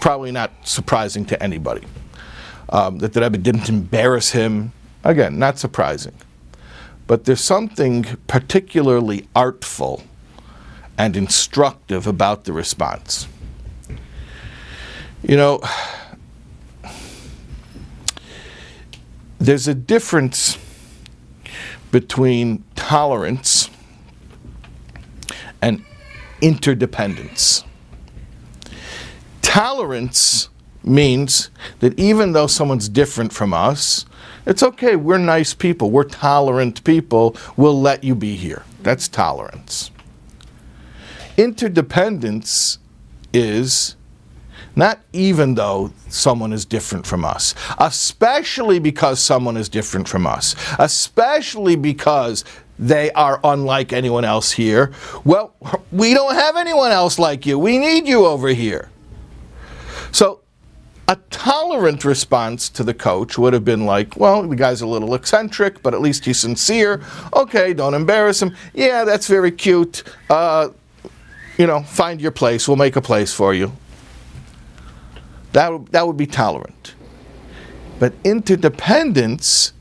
probably 0.00 0.32
not 0.32 0.50
surprising 0.64 1.24
to 1.26 1.42
anybody. 1.42 1.86
Um, 2.68 2.98
that 2.98 3.12
the 3.12 3.20
Rebbe 3.20 3.38
didn't 3.38 3.68
embarrass 3.68 4.30
him, 4.30 4.72
again, 5.04 5.38
not 5.38 5.58
surprising. 5.58 6.14
But 7.06 7.24
there's 7.24 7.40
something 7.40 8.04
particularly 8.26 9.28
artful 9.34 10.04
and 10.96 11.16
instructive 11.16 12.06
about 12.06 12.44
the 12.44 12.52
response. 12.52 13.26
You 15.22 15.36
know, 15.36 15.60
there's 19.38 19.68
a 19.68 19.74
difference 19.74 20.56
between 21.92 22.64
tolerance 22.74 23.70
and 25.60 25.84
interdependence. 26.40 27.62
Tolerance 29.42 30.48
means 30.82 31.50
that 31.78 31.96
even 31.98 32.32
though 32.32 32.48
someone's 32.48 32.88
different 32.88 33.32
from 33.32 33.54
us, 33.54 34.04
it's 34.44 34.62
okay. 34.62 34.96
We're 34.96 35.18
nice 35.18 35.54
people. 35.54 35.90
We're 35.92 36.02
tolerant 36.02 36.82
people. 36.82 37.36
We'll 37.56 37.80
let 37.80 38.02
you 38.02 38.16
be 38.16 38.34
here. 38.34 38.64
That's 38.82 39.06
tolerance. 39.06 39.92
Interdependence 41.36 42.78
is 43.32 43.94
not 44.76 45.00
even 45.12 45.54
though 45.54 45.92
someone 46.08 46.52
is 46.52 46.64
different 46.64 47.06
from 47.06 47.24
us, 47.24 47.54
especially 47.78 48.78
because 48.78 49.20
someone 49.20 49.56
is 49.56 49.68
different 49.68 50.08
from 50.08 50.26
us, 50.26 50.54
especially 50.78 51.76
because 51.76 52.44
they 52.78 53.10
are 53.12 53.38
unlike 53.44 53.92
anyone 53.92 54.24
else 54.24 54.52
here. 54.52 54.92
Well, 55.24 55.54
we 55.92 56.14
don't 56.14 56.34
have 56.34 56.56
anyone 56.56 56.90
else 56.90 57.18
like 57.18 57.46
you. 57.46 57.58
We 57.58 57.78
need 57.78 58.08
you 58.08 58.26
over 58.26 58.48
here. 58.48 58.90
So 60.10 60.40
a 61.08 61.16
tolerant 61.30 62.04
response 62.04 62.68
to 62.70 62.82
the 62.82 62.94
coach 62.94 63.36
would 63.36 63.52
have 63.52 63.64
been 63.64 63.84
like, 63.86 64.16
well, 64.16 64.46
the 64.46 64.56
guy's 64.56 64.80
a 64.80 64.86
little 64.86 65.14
eccentric, 65.14 65.82
but 65.82 65.94
at 65.94 66.00
least 66.00 66.24
he's 66.24 66.38
sincere. 66.38 67.02
Okay, 67.34 67.74
don't 67.74 67.94
embarrass 67.94 68.40
him. 68.40 68.56
Yeah, 68.72 69.04
that's 69.04 69.26
very 69.26 69.52
cute. 69.52 70.02
Uh, 70.30 70.70
you 71.58 71.66
know, 71.66 71.82
find 71.82 72.20
your 72.20 72.30
place. 72.30 72.66
We'll 72.66 72.76
make 72.76 72.96
a 72.96 73.02
place 73.02 73.32
for 73.32 73.52
you. 73.52 73.72
That, 75.52 75.92
that 75.92 76.06
would 76.06 76.16
be 76.16 76.26
tolerant. 76.26 76.94
But 77.98 78.14
interdependence 78.24 79.72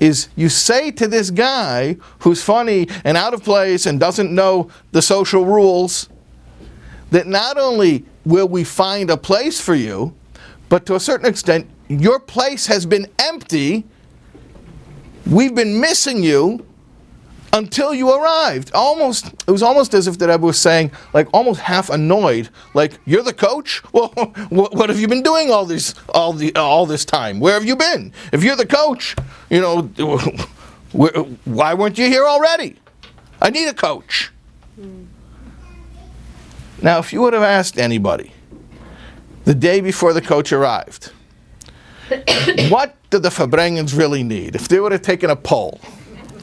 is 0.00 0.28
you 0.36 0.48
say 0.48 0.90
to 0.92 1.08
this 1.08 1.30
guy 1.30 1.96
who's 2.20 2.42
funny 2.42 2.88
and 3.04 3.16
out 3.16 3.34
of 3.34 3.42
place 3.42 3.86
and 3.86 3.98
doesn't 3.98 4.32
know 4.32 4.70
the 4.92 5.02
social 5.02 5.44
rules 5.46 6.08
that 7.10 7.26
not 7.26 7.58
only 7.58 8.04
will 8.24 8.48
we 8.48 8.64
find 8.64 9.10
a 9.10 9.16
place 9.16 9.60
for 9.60 9.74
you, 9.74 10.14
but 10.68 10.86
to 10.86 10.94
a 10.94 11.00
certain 11.00 11.26
extent, 11.26 11.68
your 11.88 12.18
place 12.20 12.66
has 12.66 12.86
been 12.86 13.06
empty. 13.18 13.84
We've 15.26 15.54
been 15.54 15.80
missing 15.80 16.22
you 16.22 16.64
until 17.52 17.92
you 17.94 18.10
arrived. 18.12 18.70
Almost, 18.74 19.26
it 19.46 19.50
was 19.50 19.62
almost 19.62 19.94
as 19.94 20.06
if 20.06 20.18
the 20.18 20.28
Rebbe 20.28 20.44
was 20.44 20.58
saying, 20.58 20.90
like 21.12 21.28
almost 21.32 21.60
half 21.60 21.90
annoyed, 21.90 22.48
like 22.74 22.98
you're 23.04 23.22
the 23.22 23.34
coach. 23.34 23.82
Well, 23.92 24.08
what, 24.48 24.74
what 24.74 24.88
have 24.88 24.98
you 24.98 25.06
been 25.06 25.22
doing 25.22 25.50
all 25.50 25.66
this 25.66 25.94
all 26.08 26.32
the 26.32 26.54
all 26.56 26.86
this 26.86 27.04
time? 27.04 27.40
Where 27.40 27.54
have 27.54 27.64
you 27.64 27.76
been? 27.76 28.12
If 28.32 28.42
you're 28.42 28.56
the 28.56 28.66
coach, 28.66 29.14
you 29.50 29.60
know, 29.60 29.82
why 31.44 31.74
weren't 31.74 31.98
you 31.98 32.06
here 32.06 32.26
already? 32.26 32.76
I 33.40 33.50
need 33.50 33.68
a 33.68 33.74
coach. 33.74 34.32
Mm. 34.80 35.06
Now, 36.80 36.98
if 37.00 37.12
you 37.12 37.20
would 37.20 37.34
have 37.34 37.42
asked 37.42 37.78
anybody 37.78 38.32
the 39.44 39.54
day 39.54 39.80
before 39.80 40.12
the 40.12 40.22
coach 40.22 40.52
arrived. 40.52 41.12
what 42.68 42.96
do 43.10 43.18
the 43.18 43.28
Farbrengens 43.28 43.96
really 43.96 44.22
need? 44.22 44.54
If 44.54 44.68
they 44.68 44.80
would 44.80 44.92
have 44.92 45.02
taken 45.02 45.30
a 45.30 45.36
poll, 45.36 45.80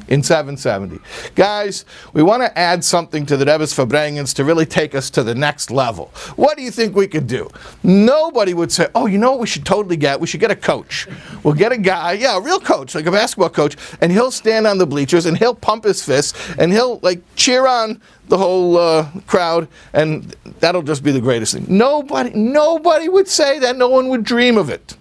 in 0.09 0.23
770. 0.23 0.99
Guys, 1.35 1.85
we 2.13 2.23
want 2.23 2.41
to 2.43 2.57
add 2.57 2.83
something 2.83 3.25
to 3.27 3.37
the 3.37 3.45
Rebbe's 3.45 3.73
Farbrengens 3.73 4.33
to 4.35 4.43
really 4.43 4.65
take 4.65 4.95
us 4.95 5.09
to 5.11 5.23
the 5.23 5.35
next 5.35 5.71
level. 5.71 6.11
What 6.35 6.57
do 6.57 6.63
you 6.63 6.71
think 6.71 6.95
we 6.95 7.07
could 7.07 7.27
do? 7.27 7.49
Nobody 7.83 8.53
would 8.53 8.71
say, 8.71 8.87
oh, 8.95 9.05
you 9.05 9.19
know 9.19 9.31
what 9.31 9.39
we 9.39 9.47
should 9.47 9.65
totally 9.65 9.97
get? 9.97 10.19
We 10.19 10.27
should 10.27 10.39
get 10.39 10.51
a 10.51 10.55
coach. 10.55 11.07
We'll 11.43 11.53
get 11.53 11.71
a 11.71 11.77
guy, 11.77 12.13
yeah, 12.13 12.37
a 12.37 12.41
real 12.41 12.59
coach, 12.59 12.95
like 12.95 13.05
a 13.05 13.11
basketball 13.11 13.49
coach, 13.49 13.77
and 14.01 14.11
he'll 14.11 14.31
stand 14.31 14.65
on 14.65 14.79
the 14.79 14.87
bleachers 14.87 15.27
and 15.27 15.37
he'll 15.37 15.55
pump 15.55 15.83
his 15.83 16.03
fists 16.03 16.33
and 16.57 16.73
he'll 16.73 16.99
like 17.03 17.21
cheer 17.35 17.67
on 17.67 18.01
the 18.29 18.37
whole 18.37 18.77
uh, 18.77 19.09
crowd, 19.25 19.67
and 19.93 20.35
that'll 20.59 20.83
just 20.83 21.03
be 21.03 21.11
the 21.11 21.21
greatest 21.21 21.53
thing. 21.53 21.65
Nobody, 21.67 22.29
nobody 22.31 23.09
would 23.09 23.27
say 23.27 23.57
that. 23.59 23.75
No 23.75 23.89
one 23.89 24.07
would 24.09 24.23
dream 24.23 24.57
of 24.57 24.69
it. 24.69 24.95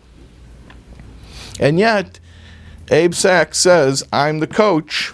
And 1.61 1.79
yet, 1.79 2.21
Abe 2.91 3.15
Sachs 3.15 3.59
says, 3.59 4.03
I'm 4.13 4.39
the 4.39 4.47
coach. 4.47 5.13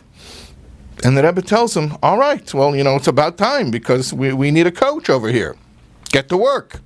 And 1.05 1.17
the 1.19 1.23
Rebbe 1.23 1.43
tells 1.43 1.77
him, 1.77 1.97
All 2.03 2.19
right, 2.19 2.53
well, 2.55 2.75
you 2.75 2.85
know, 2.85 2.97
it's 2.97 3.09
about 3.09 3.37
time 3.37 3.71
because 3.71 4.13
we, 4.13 4.33
we 4.33 4.51
need 4.51 4.67
a 4.67 4.73
coach 4.73 5.11
over 5.11 5.29
here. 5.29 5.57
Get 6.11 6.29
to 6.29 6.37
work. 6.37 6.81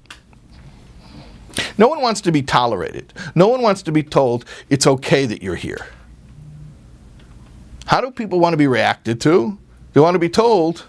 No 1.77 1.89
one 1.89 2.01
wants 2.01 2.21
to 2.23 2.33
be 2.33 2.43
tolerated. 2.43 3.13
No 3.35 3.49
one 3.49 3.63
wants 3.63 3.83
to 3.83 3.93
be 3.93 4.03
told 4.03 4.45
it's 4.71 4.87
okay 4.87 5.27
that 5.27 5.43
you're 5.43 5.57
here. 5.57 5.87
How 7.87 8.01
do 8.01 8.11
people 8.11 8.41
want 8.41 8.53
to 8.53 8.57
be 8.57 8.67
reacted 8.67 9.21
to? 9.23 9.59
They 9.93 10.01
want 10.01 10.15
to 10.15 10.19
be 10.19 10.29
told 10.29 10.87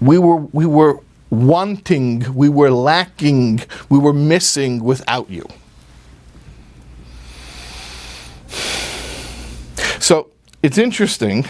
we 0.00 0.18
were, 0.18 0.36
we 0.36 0.66
were 0.66 1.00
wanting, 1.30 2.34
we 2.34 2.48
were 2.48 2.70
lacking, 2.70 3.62
we 3.88 3.98
were 3.98 4.12
missing 4.12 4.82
without 4.82 5.30
you. 5.30 5.46
So 9.98 10.30
it's 10.62 10.78
interesting 10.78 11.46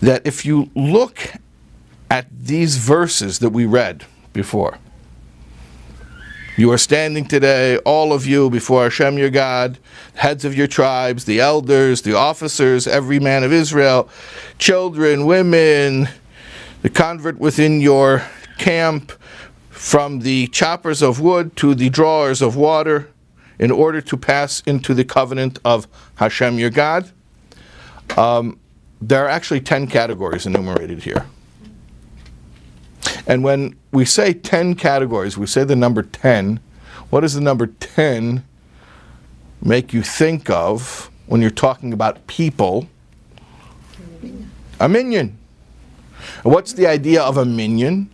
that 0.00 0.26
if 0.26 0.44
you 0.44 0.70
look 0.74 1.32
at 2.10 2.26
these 2.30 2.76
verses 2.76 3.38
that 3.40 3.50
we 3.50 3.66
read 3.66 4.04
before, 4.32 4.78
you 6.56 6.70
are 6.72 6.78
standing 6.78 7.24
today, 7.24 7.78
all 7.78 8.12
of 8.12 8.26
you, 8.26 8.50
before 8.50 8.82
Hashem 8.82 9.16
your 9.16 9.30
God, 9.30 9.78
heads 10.14 10.44
of 10.44 10.54
your 10.54 10.66
tribes, 10.66 11.24
the 11.24 11.40
elders, 11.40 12.02
the 12.02 12.14
officers, 12.14 12.86
every 12.86 13.18
man 13.18 13.44
of 13.44 13.52
Israel, 13.52 14.08
children, 14.58 15.24
women, 15.24 16.08
the 16.82 16.90
convert 16.90 17.38
within 17.38 17.80
your 17.80 18.24
camp, 18.58 19.12
from 19.70 20.20
the 20.20 20.46
choppers 20.48 21.00
of 21.00 21.20
wood 21.20 21.56
to 21.56 21.74
the 21.74 21.88
drawers 21.88 22.42
of 22.42 22.54
water, 22.56 23.08
in 23.60 23.70
order 23.70 24.00
to 24.00 24.16
pass 24.16 24.62
into 24.62 24.94
the 24.94 25.04
covenant 25.04 25.58
of 25.66 25.86
Hashem 26.16 26.58
your 26.58 26.70
God. 26.70 27.10
Um, 28.16 28.58
there 29.02 29.22
are 29.24 29.28
actually 29.28 29.60
10 29.60 29.86
categories 29.86 30.46
enumerated 30.46 31.02
here. 31.02 31.26
And 33.26 33.44
when 33.44 33.76
we 33.92 34.06
say 34.06 34.32
10 34.32 34.76
categories, 34.76 35.36
we 35.36 35.46
say 35.46 35.62
the 35.64 35.76
number 35.76 36.02
10. 36.02 36.58
What 37.10 37.20
does 37.20 37.34
the 37.34 37.40
number 37.42 37.66
10 37.66 38.44
make 39.60 39.92
you 39.92 40.02
think 40.02 40.48
of 40.48 41.10
when 41.26 41.42
you're 41.42 41.50
talking 41.50 41.92
about 41.92 42.26
people? 42.26 42.88
A 44.80 44.88
minyan. 44.88 45.36
What's 46.44 46.72
the 46.72 46.86
idea 46.86 47.22
of 47.22 47.36
a 47.36 47.44
minyan? 47.44 48.08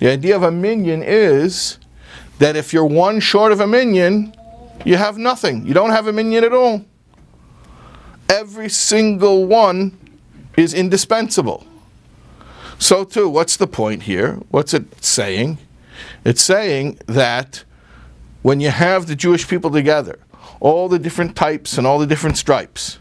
The 0.00 0.10
idea 0.10 0.34
of 0.34 0.42
a 0.42 0.50
minyan 0.50 1.04
is 1.04 1.78
that 2.40 2.56
if 2.56 2.72
you're 2.72 2.84
one 2.84 3.20
short 3.20 3.52
of 3.52 3.60
a 3.60 3.68
minyan, 3.68 4.34
you 4.84 4.96
have 4.96 5.18
nothing. 5.18 5.66
You 5.66 5.74
don't 5.74 5.90
have 5.90 6.06
a 6.06 6.12
minyan 6.12 6.44
at 6.44 6.52
all. 6.52 6.84
Every 8.28 8.68
single 8.68 9.46
one 9.46 9.98
is 10.56 10.74
indispensable. 10.74 11.66
So, 12.78 13.04
too, 13.04 13.28
what's 13.28 13.56
the 13.56 13.66
point 13.66 14.04
here? 14.04 14.34
What's 14.50 14.72
it 14.72 15.04
saying? 15.04 15.58
It's 16.24 16.42
saying 16.42 16.98
that 17.06 17.64
when 18.42 18.60
you 18.60 18.70
have 18.70 19.06
the 19.06 19.14
Jewish 19.14 19.46
people 19.46 19.70
together, 19.70 20.18
all 20.60 20.88
the 20.88 20.98
different 20.98 21.36
types 21.36 21.76
and 21.76 21.86
all 21.86 21.98
the 21.98 22.06
different 22.06 22.38
stripes, 22.38 22.98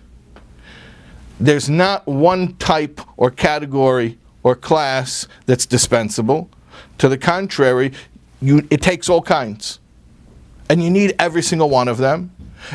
there's 1.40 1.70
not 1.70 2.06
one 2.06 2.56
type 2.58 3.00
or 3.16 3.32
category 3.32 4.18
or 4.44 4.56
class 4.56 5.28
that's 5.46 5.66
dispensable. 5.66 6.50
To 6.98 7.08
the 7.08 7.18
contrary, 7.18 7.94
you, 8.42 8.68
it 8.70 8.82
takes 8.82 9.08
all 9.08 9.22
kinds. 9.22 9.79
And 10.70 10.84
you 10.84 10.90
need 10.90 11.16
every 11.20 11.42
single 11.42 11.70
one 11.70 11.88
of 11.88 11.98
them. 11.98 12.32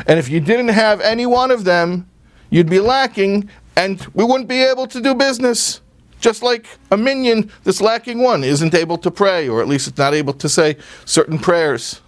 And 0.07 0.19
if 0.19 0.29
you 0.29 0.39
didn't 0.39 0.69
have 0.69 0.99
any 1.01 1.25
one 1.25 1.51
of 1.51 1.63
them, 1.63 2.09
you'd 2.49 2.69
be 2.69 2.79
lacking 2.79 3.49
and 3.75 4.05
we 4.13 4.23
wouldn't 4.23 4.49
be 4.49 4.61
able 4.61 4.87
to 4.87 5.01
do 5.01 5.13
business. 5.13 5.81
Just 6.19 6.41
like 6.41 6.65
a 6.91 6.97
minyan 6.97 7.51
that's 7.63 7.81
lacking 7.81 8.19
one 8.19 8.43
isn't 8.43 8.73
able 8.73 8.97
to 8.99 9.11
pray, 9.11 9.47
or 9.47 9.61
at 9.61 9.67
least 9.67 9.87
it's 9.87 9.97
not 9.97 10.13
able 10.13 10.33
to 10.33 10.49
say 10.49 10.77
certain 11.03 11.37
prayers. 11.37 12.01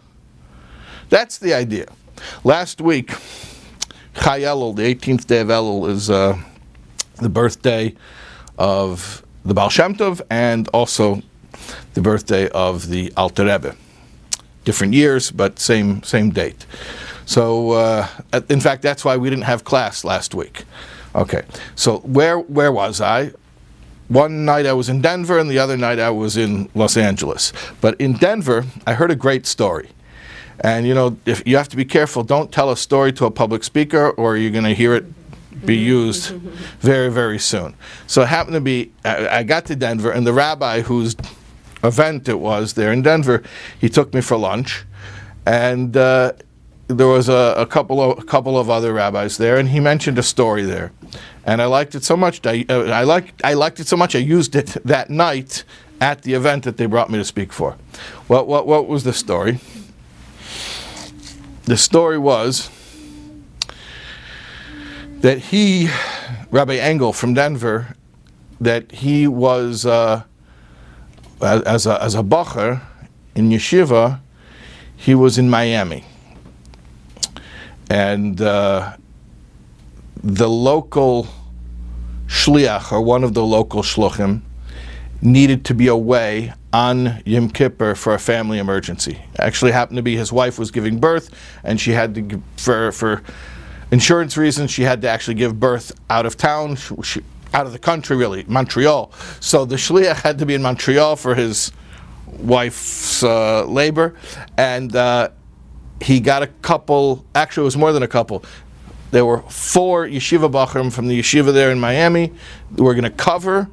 That's 1.09 1.37
the 1.37 1.53
idea. 1.53 1.87
Last 2.43 2.81
week, 2.81 3.11
Chai 4.15 4.41
Elul, 4.41 4.75
the 4.75 4.95
18th 4.95 5.27
day 5.27 5.41
of 5.41 5.49
Elul, 5.49 5.89
is 5.89 6.09
uh, 6.09 6.37
the 7.17 7.29
birthday 7.29 7.95
of 8.57 9.23
the 9.45 9.53
Baal 9.53 9.69
Shem 9.69 9.95
Tov 9.95 10.21
and 10.29 10.67
also 10.69 11.21
the 11.93 12.01
birthday 12.01 12.49
of 12.49 12.89
the 12.89 13.13
Alter 13.15 13.45
Rebbe. 13.45 13.75
Different 14.67 14.93
years, 14.93 15.31
but 15.31 15.59
same 15.59 16.03
same 16.03 16.29
date. 16.31 16.65
So, 17.25 17.71
uh, 17.71 18.07
in 18.49 18.59
fact, 18.59 18.81
that's 18.81 19.05
why 19.05 19.15
we 19.15 19.29
didn't 19.29 19.45
have 19.45 19.63
class 19.63 20.03
last 20.03 20.35
week. 20.35 20.65
Okay, 21.15 21.43
so 21.75 21.99
where 21.99 22.39
where 22.39 22.73
was 22.73 22.99
I? 22.99 23.31
One 24.09 24.43
night 24.43 24.65
I 24.65 24.73
was 24.73 24.89
in 24.89 24.99
Denver, 25.01 25.39
and 25.39 25.49
the 25.49 25.57
other 25.57 25.77
night 25.77 25.99
I 25.99 26.09
was 26.09 26.35
in 26.35 26.67
Los 26.75 26.97
Angeles. 26.97 27.53
But 27.79 27.95
in 28.01 28.17
Denver, 28.17 28.65
I 28.85 28.93
heard 28.95 29.09
a 29.09 29.15
great 29.15 29.45
story. 29.45 29.87
And 30.59 30.85
you 30.85 30.93
know, 30.93 31.15
if 31.25 31.47
you 31.47 31.55
have 31.55 31.69
to 31.69 31.77
be 31.77 31.85
careful, 31.85 32.23
don't 32.25 32.51
tell 32.51 32.69
a 32.69 32.75
story 32.75 33.13
to 33.13 33.25
a 33.25 33.31
public 33.31 33.63
speaker, 33.63 34.09
or 34.09 34.35
you're 34.35 34.51
going 34.51 34.65
to 34.65 34.75
hear 34.75 34.93
it 34.93 35.05
be 35.65 35.77
used 35.77 36.31
very, 36.81 37.09
very 37.09 37.39
soon. 37.39 37.73
So 38.05 38.21
it 38.21 38.27
happened 38.27 38.55
to 38.55 38.61
be, 38.61 38.91
I, 39.05 39.39
I 39.39 39.43
got 39.43 39.65
to 39.67 39.77
Denver, 39.77 40.11
and 40.11 40.27
the 40.27 40.33
rabbi 40.33 40.81
whose 40.81 41.15
event 41.83 42.27
it 42.27 42.39
was 42.39 42.73
there 42.73 42.91
in 42.91 43.01
Denver, 43.01 43.43
he 43.79 43.89
took 43.89 44.13
me 44.13 44.21
for 44.21 44.37
lunch, 44.37 44.85
and 45.45 45.95
uh, 45.95 46.33
there 46.87 47.07
was 47.07 47.29
a, 47.29 47.53
a, 47.57 47.65
couple 47.65 48.01
of 48.01 48.19
a 48.19 48.23
couple 48.23 48.57
of 48.57 48.69
other 48.69 48.93
rabbis 48.93 49.37
there, 49.37 49.57
and 49.57 49.69
he 49.69 49.79
mentioned 49.79 50.17
a 50.17 50.23
story 50.23 50.63
there, 50.63 50.91
and 51.45 51.61
I 51.61 51.65
liked 51.65 51.95
it 51.95 52.03
so 52.03 52.15
much. 52.15 52.45
I, 52.45 52.65
uh, 52.69 52.85
I 52.85 53.03
liked 53.03 53.41
I 53.43 53.53
liked 53.53 53.79
it 53.79 53.87
so 53.87 53.97
much. 53.97 54.15
I 54.15 54.19
used 54.19 54.55
it 54.55 54.67
that 54.85 55.09
night 55.09 55.63
at 55.99 56.21
the 56.21 56.33
event 56.33 56.63
that 56.63 56.77
they 56.77 56.85
brought 56.85 57.09
me 57.09 57.17
to 57.17 57.25
speak 57.25 57.51
for. 57.51 57.77
What 58.27 58.47
what 58.47 58.67
what 58.67 58.87
was 58.87 59.03
the 59.03 59.13
story? 59.13 59.59
The 61.65 61.75
story 61.75 62.17
was 62.17 62.69
that 65.19 65.39
he, 65.39 65.89
Rabbi 66.51 66.75
Engel 66.75 67.11
from 67.11 67.33
Denver, 67.33 67.95
that 68.61 68.91
he 68.91 69.27
was 69.27 69.85
uh, 69.85 70.23
as 71.41 71.85
a 71.85 72.01
as 72.03 72.15
a 72.15 72.23
bacher 72.23 72.81
in 73.35 73.49
yeshiva, 73.49 74.19
he 74.95 75.13
was 75.15 75.37
in 75.37 75.49
Miami 75.49 76.03
and 77.89 78.41
uh, 78.41 78.95
the 80.23 80.49
local 80.49 81.27
shliach 82.27 82.91
or 82.91 83.01
one 83.01 83.23
of 83.23 83.33
the 83.33 83.43
local 83.43 83.81
shluchim 83.81 84.41
needed 85.21 85.65
to 85.65 85.73
be 85.73 85.87
away 85.87 86.53
on 86.73 87.21
Yom 87.25 87.49
Kippur 87.49 87.95
for 87.95 88.13
a 88.13 88.19
family 88.19 88.59
emergency. 88.59 89.19
Actually, 89.39 89.71
happened 89.71 89.97
to 89.97 90.03
be 90.03 90.15
his 90.15 90.31
wife 90.31 90.59
was 90.59 90.69
giving 90.69 90.99
birth, 90.99 91.33
and 91.63 91.79
she 91.79 91.91
had 91.91 92.13
to 92.15 92.43
for 92.57 92.91
for 92.91 93.23
insurance 93.89 94.37
reasons 94.37 94.69
she 94.69 94.83
had 94.83 95.01
to 95.01 95.09
actually 95.09 95.35
give 95.35 95.59
birth 95.59 95.97
out 96.09 96.25
of 96.25 96.35
town. 96.35 96.75
She, 96.75 96.95
she, 97.03 97.21
out 97.57 97.65
of 97.65 97.71
the 97.71 97.79
country, 97.79 98.15
really, 98.15 98.45
Montreal. 98.47 99.11
So 99.39 99.65
the 99.65 99.77
shliach 99.77 100.21
had 100.21 100.37
to 100.37 100.45
be 100.45 100.53
in 100.53 100.61
Montreal 100.61 101.15
for 101.15 101.33
his 101.33 101.71
wife's 102.27 103.23
uh, 103.23 103.65
labor, 103.65 104.13
and 104.57 104.95
uh, 104.95 105.29
he 105.99 106.19
got 106.19 106.43
a 106.43 106.47
couple, 106.61 107.25
actually, 107.33 107.63
it 107.63 107.65
was 107.65 107.77
more 107.77 107.91
than 107.91 108.03
a 108.03 108.07
couple. 108.07 108.45
There 109.09 109.25
were 109.25 109.41
four 109.49 110.05
yeshiva 110.05 110.51
bachrim 110.51 110.93
from 110.93 111.07
the 111.07 111.19
yeshiva 111.19 111.51
there 111.51 111.71
in 111.71 111.79
Miami 111.79 112.31
were 112.75 112.93
going 112.93 113.05
to 113.05 113.09
cover 113.09 113.67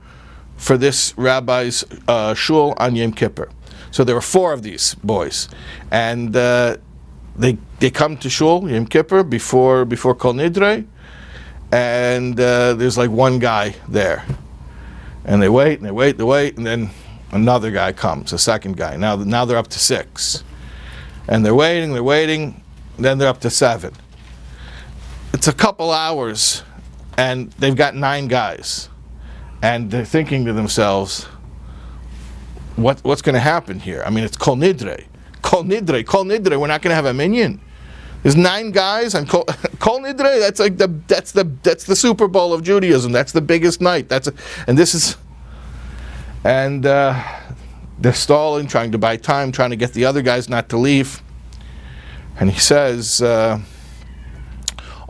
for 0.56 0.78
this 0.78 1.12
rabbi's 1.18 1.84
uh, 2.08 2.32
shul 2.32 2.72
on 2.78 2.96
Yom 2.96 3.12
Kippur. 3.12 3.50
So 3.90 4.02
there 4.02 4.14
were 4.14 4.22
four 4.22 4.54
of 4.54 4.62
these 4.62 4.94
boys, 5.04 5.48
and 5.90 6.34
uh, 6.34 6.78
they 7.36 7.58
they 7.80 7.90
come 7.90 8.16
to 8.18 8.30
shul 8.30 8.70
Yom 8.70 8.86
Kippur 8.86 9.24
before 9.24 9.84
before 9.84 10.14
Kol 10.14 10.34
Nidre, 10.34 10.86
and 11.74 12.38
uh, 12.38 12.74
there's 12.74 12.96
like 12.96 13.10
one 13.10 13.40
guy 13.40 13.74
there, 13.88 14.24
and 15.24 15.42
they 15.42 15.48
wait 15.48 15.78
and 15.78 15.86
they 15.86 15.90
wait 15.90 16.16
they 16.16 16.24
wait, 16.24 16.56
and 16.56 16.64
then 16.64 16.90
another 17.32 17.70
guy 17.70 17.92
comes, 17.92 18.32
a 18.32 18.38
second 18.38 18.76
guy. 18.76 18.96
Now 18.96 19.16
now 19.16 19.44
they're 19.44 19.58
up 19.58 19.68
to 19.68 19.78
six 19.78 20.44
and 21.28 21.44
they're 21.44 21.54
waiting, 21.54 21.92
they're 21.92 22.02
waiting, 22.02 22.62
then 22.98 23.18
they're 23.18 23.28
up 23.28 23.40
to 23.40 23.50
seven. 23.50 23.94
It's 25.32 25.48
a 25.48 25.52
couple 25.52 25.90
hours 25.90 26.62
and 27.16 27.50
they've 27.52 27.76
got 27.76 27.94
nine 27.94 28.28
guys, 28.28 28.88
and 29.62 29.90
they're 29.90 30.04
thinking 30.04 30.44
to 30.44 30.52
themselves, 30.52 31.24
what, 32.76 33.02
what's 33.04 33.22
going 33.22 33.34
to 33.34 33.40
happen 33.40 33.78
here? 33.78 34.02
I 34.04 34.10
mean, 34.10 34.24
it's 34.24 34.36
Kol 34.36 34.56
Nidre. 34.56 35.06
Kol 35.42 35.64
Nidre, 35.64 36.04
Kol 36.04 36.24
Nidre, 36.24 36.58
we're 36.58 36.66
not 36.66 36.82
going 36.82 36.90
to 36.90 36.96
have 36.96 37.04
a 37.06 37.14
minyan. 37.14 37.60
There's 38.24 38.36
nine 38.36 38.70
guys 38.70 39.12
Kol, 39.12 39.44
Kol 39.80 40.00
Nidre. 40.00 40.40
That's 40.40 40.58
like 40.58 40.78
the 40.78 40.88
that's 41.06 41.32
the 41.32 41.44
that's 41.62 41.84
the 41.84 41.94
Super 41.94 42.26
Bowl 42.26 42.54
of 42.54 42.62
Judaism. 42.62 43.12
That's 43.12 43.32
the 43.32 43.42
biggest 43.42 43.82
night. 43.82 44.08
That's 44.08 44.26
a, 44.26 44.32
and 44.66 44.78
this 44.78 44.94
is 44.94 45.18
and 46.42 46.86
uh, 46.86 47.22
they're 47.98 48.14
stalling, 48.14 48.66
trying 48.66 48.92
to 48.92 48.98
buy 48.98 49.18
time, 49.18 49.52
trying 49.52 49.70
to 49.70 49.76
get 49.76 49.92
the 49.92 50.06
other 50.06 50.22
guys 50.22 50.48
not 50.48 50.70
to 50.70 50.78
leave. 50.78 51.22
And 52.40 52.50
he 52.50 52.58
says, 52.58 53.20
uh, 53.20 53.60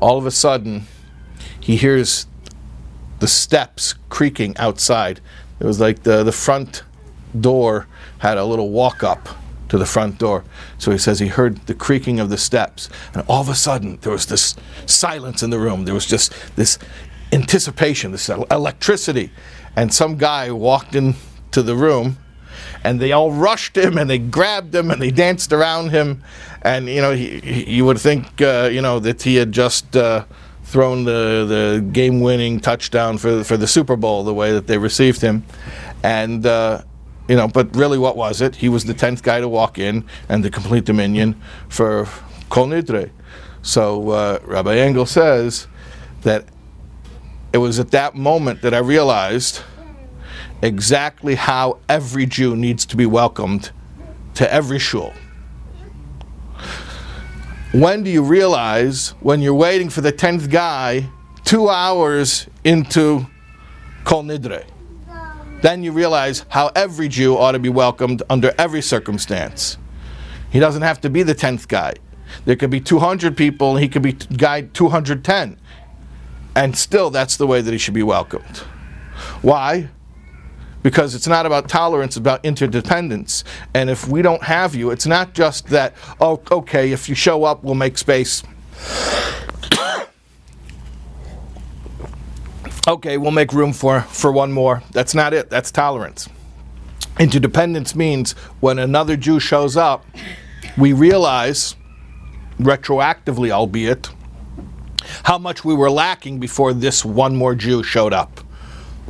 all 0.00 0.18
of 0.18 0.26
a 0.26 0.32
sudden, 0.32 0.86
he 1.60 1.76
hears 1.76 2.26
the 3.20 3.28
steps 3.28 3.94
creaking 4.08 4.56
outside. 4.56 5.20
It 5.60 5.64
was 5.66 5.78
like 5.78 6.02
the 6.02 6.24
the 6.24 6.32
front 6.32 6.82
door 7.40 7.86
had 8.18 8.38
a 8.38 8.44
little 8.44 8.70
walk 8.70 9.04
up 9.04 9.28
to 9.74 9.78
the 9.78 9.84
front 9.84 10.18
door. 10.18 10.44
So 10.78 10.92
he 10.92 10.98
says 10.98 11.18
he 11.18 11.26
heard 11.26 11.56
the 11.66 11.74
creaking 11.74 12.20
of 12.20 12.30
the 12.30 12.38
steps. 12.38 12.88
And 13.12 13.24
all 13.26 13.40
of 13.40 13.48
a 13.48 13.56
sudden, 13.56 13.98
there 14.02 14.12
was 14.12 14.26
this 14.26 14.54
silence 14.86 15.42
in 15.42 15.50
the 15.50 15.58
room. 15.58 15.84
There 15.84 15.94
was 15.94 16.06
just 16.06 16.32
this 16.54 16.78
anticipation, 17.32 18.12
this 18.12 18.28
electricity. 18.28 19.32
And 19.74 19.92
some 19.92 20.16
guy 20.16 20.52
walked 20.52 20.94
into 20.94 21.60
the 21.60 21.74
room 21.74 22.18
and 22.84 23.00
they 23.00 23.10
all 23.10 23.32
rushed 23.32 23.76
him 23.76 23.98
and 23.98 24.08
they 24.08 24.18
grabbed 24.18 24.72
him 24.72 24.92
and 24.92 25.02
they 25.02 25.10
danced 25.10 25.52
around 25.52 25.90
him. 25.90 26.22
And, 26.62 26.88
you 26.88 27.02
know, 27.02 27.10
he, 27.10 27.40
he 27.40 27.74
you 27.74 27.84
would 27.84 27.98
think, 27.98 28.40
uh, 28.40 28.68
you 28.70 28.80
know, 28.80 29.00
that 29.00 29.22
he 29.22 29.34
had 29.34 29.50
just. 29.50 29.96
Uh, 29.96 30.24
thrown 30.66 31.04
the, 31.04 31.44
the 31.46 31.90
game 31.92 32.20
winning 32.20 32.58
touchdown 32.58 33.18
for, 33.18 33.44
for 33.44 33.58
the 33.58 33.66
Super 33.66 33.96
Bowl 33.96 34.24
the 34.24 34.32
way 34.32 34.50
that 34.50 34.66
they 34.66 34.78
received 34.78 35.20
him. 35.20 35.44
And 36.02 36.46
uh, 36.46 36.82
you 37.28 37.36
know, 37.36 37.48
but 37.48 37.74
really, 37.74 37.98
what 37.98 38.16
was 38.16 38.40
it? 38.40 38.56
He 38.56 38.68
was 38.68 38.84
the 38.84 38.94
tenth 38.94 39.22
guy 39.22 39.40
to 39.40 39.48
walk 39.48 39.78
in 39.78 40.04
and 40.28 40.42
to 40.42 40.50
complete 40.50 40.88
minyan 40.88 41.40
for 41.68 42.08
Kol 42.50 42.68
Nidre. 42.68 43.10
So 43.62 44.10
uh, 44.10 44.38
Rabbi 44.44 44.76
Engel 44.76 45.06
says 45.06 45.66
that 46.22 46.44
it 47.52 47.58
was 47.58 47.78
at 47.78 47.90
that 47.92 48.14
moment 48.14 48.62
that 48.62 48.74
I 48.74 48.78
realized 48.78 49.62
exactly 50.60 51.34
how 51.34 51.78
every 51.88 52.26
Jew 52.26 52.56
needs 52.56 52.84
to 52.86 52.96
be 52.96 53.06
welcomed 53.06 53.70
to 54.34 54.52
every 54.52 54.78
shul. 54.78 55.12
When 57.72 58.02
do 58.02 58.10
you 58.10 58.22
realize 58.22 59.10
when 59.20 59.40
you're 59.40 59.54
waiting 59.54 59.88
for 59.88 60.00
the 60.00 60.12
tenth 60.12 60.50
guy 60.50 61.08
two 61.44 61.68
hours 61.68 62.46
into 62.64 63.26
Kol 64.04 64.24
Nidre? 64.24 64.64
Then 65.64 65.82
you 65.82 65.92
realize 65.92 66.44
how 66.50 66.70
every 66.76 67.08
Jew 67.08 67.38
ought 67.38 67.52
to 67.52 67.58
be 67.58 67.70
welcomed 67.70 68.22
under 68.28 68.52
every 68.58 68.82
circumstance. 68.82 69.78
He 70.50 70.60
doesn't 70.60 70.82
have 70.82 71.00
to 71.00 71.08
be 71.08 71.22
the 71.22 71.34
10th 71.34 71.68
guy. 71.68 71.94
There 72.44 72.54
could 72.54 72.68
be 72.68 72.80
200 72.80 73.34
people, 73.34 73.70
and 73.70 73.80
he 73.82 73.88
could 73.88 74.02
be 74.02 74.12
guy 74.12 74.60
210. 74.60 75.58
And 76.54 76.76
still, 76.76 77.08
that's 77.08 77.38
the 77.38 77.46
way 77.46 77.62
that 77.62 77.72
he 77.72 77.78
should 77.78 77.94
be 77.94 78.02
welcomed. 78.02 78.58
Why? 79.40 79.88
Because 80.82 81.14
it's 81.14 81.26
not 81.26 81.46
about 81.46 81.66
tolerance, 81.66 82.10
it's 82.10 82.18
about 82.18 82.44
interdependence. 82.44 83.42
And 83.72 83.88
if 83.88 84.06
we 84.06 84.20
don't 84.20 84.42
have 84.42 84.74
you, 84.74 84.90
it's 84.90 85.06
not 85.06 85.32
just 85.32 85.68
that, 85.68 85.94
oh, 86.20 86.42
okay, 86.52 86.92
if 86.92 87.08
you 87.08 87.14
show 87.14 87.44
up, 87.44 87.64
we'll 87.64 87.74
make 87.74 87.96
space 87.96 88.42
okay, 92.86 93.16
we'll 93.16 93.30
make 93.30 93.52
room 93.52 93.72
for, 93.72 94.02
for 94.02 94.32
one 94.32 94.52
more. 94.52 94.82
That's 94.92 95.14
not 95.14 95.32
it. 95.32 95.50
That's 95.50 95.70
tolerance. 95.70 96.28
Interdependence 97.18 97.94
means 97.94 98.32
when 98.60 98.78
another 98.78 99.16
Jew 99.16 99.38
shows 99.38 99.76
up, 99.76 100.04
we 100.76 100.92
realize, 100.92 101.76
retroactively 102.58 103.50
albeit, 103.50 104.10
how 105.24 105.38
much 105.38 105.64
we 105.64 105.74
were 105.74 105.90
lacking 105.90 106.40
before 106.40 106.72
this 106.72 107.04
one 107.04 107.36
more 107.36 107.54
Jew 107.54 107.82
showed 107.82 108.12
up, 108.12 108.40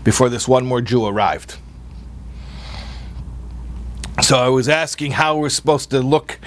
before 0.02 0.28
this 0.28 0.46
one 0.46 0.66
more 0.66 0.80
Jew 0.80 1.06
arrived. 1.06 1.56
So 4.22 4.38
I 4.38 4.48
was 4.48 4.68
asking 4.68 5.12
how 5.12 5.38
we're 5.38 5.48
supposed 5.48 5.90
to 5.90 6.00
look 6.00 6.38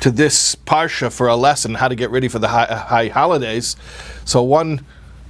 to 0.00 0.10
this 0.10 0.54
parsha 0.54 1.10
for 1.10 1.28
a 1.28 1.36
lesson, 1.36 1.74
how 1.74 1.88
to 1.88 1.94
get 1.94 2.10
ready 2.10 2.28
for 2.28 2.38
the 2.38 2.48
high, 2.48 2.66
high 2.66 3.08
holidays. 3.08 3.76
So 4.24 4.42
one 4.42 4.84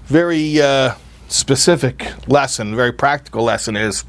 very 0.05 0.61
uh, 0.61 0.95
specific 1.29 2.13
lesson, 2.29 2.75
very 2.75 2.93
practical 2.93 3.45
lesson 3.45 3.77
is 3.77 4.05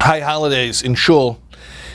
high 0.00 0.20
holidays 0.20 0.82
in 0.82 0.94
shul 0.94 1.40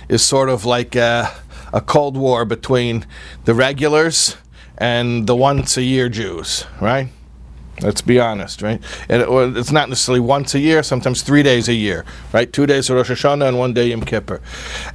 is 0.07 0.23
sort 0.23 0.49
of 0.49 0.65
like 0.65 0.95
a, 0.95 1.31
a 1.73 1.81
cold 1.81 2.15
war 2.15 2.45
between 2.45 3.05
the 3.45 3.53
regulars 3.53 4.37
and 4.77 5.25
the 5.27 5.35
once 5.35 5.77
a 5.77 5.81
year 5.81 6.09
Jews, 6.09 6.65
right? 6.79 7.09
Let's 7.81 8.01
be 8.01 8.19
honest, 8.19 8.61
right? 8.61 8.81
And 9.09 9.21
it, 9.21 9.57
it's 9.57 9.71
not 9.71 9.89
necessarily 9.89 10.21
once 10.21 10.55
a 10.55 10.59
year, 10.59 10.81
sometimes 10.81 11.21
three 11.21 11.43
days 11.43 11.67
a 11.67 11.73
year, 11.73 12.05
right? 12.31 12.51
Two 12.51 12.65
days 12.65 12.89
of 12.89 12.95
Rosh 12.95 13.11
Hashanah 13.11 13.49
and 13.49 13.59
one 13.59 13.73
day 13.73 13.87
Yom 13.89 14.01
Kippur. 14.01 14.41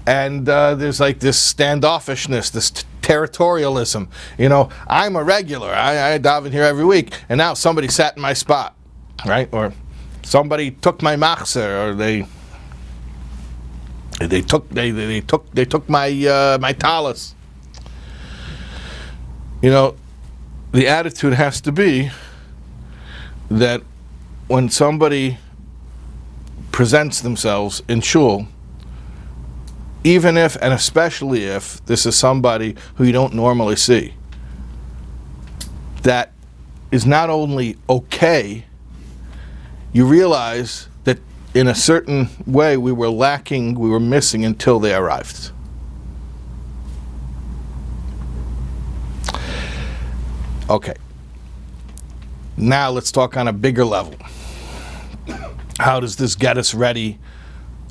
And 0.07 0.49
uh, 0.49 0.75
there's 0.75 0.99
like 0.99 1.21
this 1.21 1.53
standoffishness, 1.53 2.51
this 2.51 2.71
t- 2.71 2.87
territorialism. 3.03 4.09
You 4.39 4.49
know, 4.49 4.71
I'm 4.87 5.15
a 5.17 5.23
regular, 5.23 5.69
I, 5.69 6.15
I 6.15 6.19
daven 6.19 6.53
here 6.53 6.63
every 6.63 6.85
week, 6.85 7.13
and 7.29 7.37
now 7.37 7.53
somebody 7.53 7.89
sat 7.89 8.17
in 8.17 8.23
my 8.23 8.33
spot, 8.33 8.75
right? 9.27 9.49
Or 9.53 9.75
somebody 10.23 10.71
took 10.71 11.03
my 11.03 11.17
machzer, 11.17 11.91
or 11.91 11.95
they. 11.95 12.27
They 14.23 14.43
took 14.43 14.69
they, 14.69 14.91
they 14.91 15.23
took 15.23 15.51
they 15.55 15.65
took 15.65 15.89
my 15.89 16.11
uh, 16.27 16.59
my 16.61 16.75
talus. 16.75 17.35
You 19.63 19.71
know, 19.71 19.97
the 20.73 20.89
attitude 20.89 21.33
has 21.33 21.63
to 21.63 21.73
be 21.73 22.11
that 23.51 23.83
when 24.47 24.69
somebody 24.69 25.39
presents 26.73 27.21
themselves 27.21 27.83
in 27.89 28.01
shul, 28.01 28.47
even 30.05 30.37
if 30.37 30.57
and 30.63 30.73
especially 30.73 31.45
if 31.45 31.85
this 31.87 32.07
is 32.07 32.17
somebody 32.17 32.77
who 32.95 33.05
you 33.05 33.13
don't 33.13 33.35
normally 33.35 33.77
see, 33.77 34.15
that 36.03 36.33
is 36.91 37.05
not 37.05 37.29
only 37.29 37.77
okay, 37.89 38.65
you 39.93 40.07
realize 40.07 40.89
that 41.05 41.19
in 41.53 41.67
a 41.67 41.75
certain 41.75 42.31
way 42.47 42.77
we 42.77 42.93
were 42.93 43.11
lacking, 43.11 43.75
we 43.75 43.91
were 43.91 44.01
missing 44.01 44.45
until 44.45 44.79
they 44.79 44.95
arrived. 44.95 45.51
Okay. 50.69 50.95
Now 52.61 52.91
let's 52.91 53.11
talk 53.11 53.39
on 53.39 53.49
a 53.49 53.55
bigger 53.55 53.87
level. 53.87 54.15
How 55.79 55.99
does 55.99 56.17
this 56.17 56.35
get 56.35 56.59
us 56.59 56.75
ready 56.75 57.19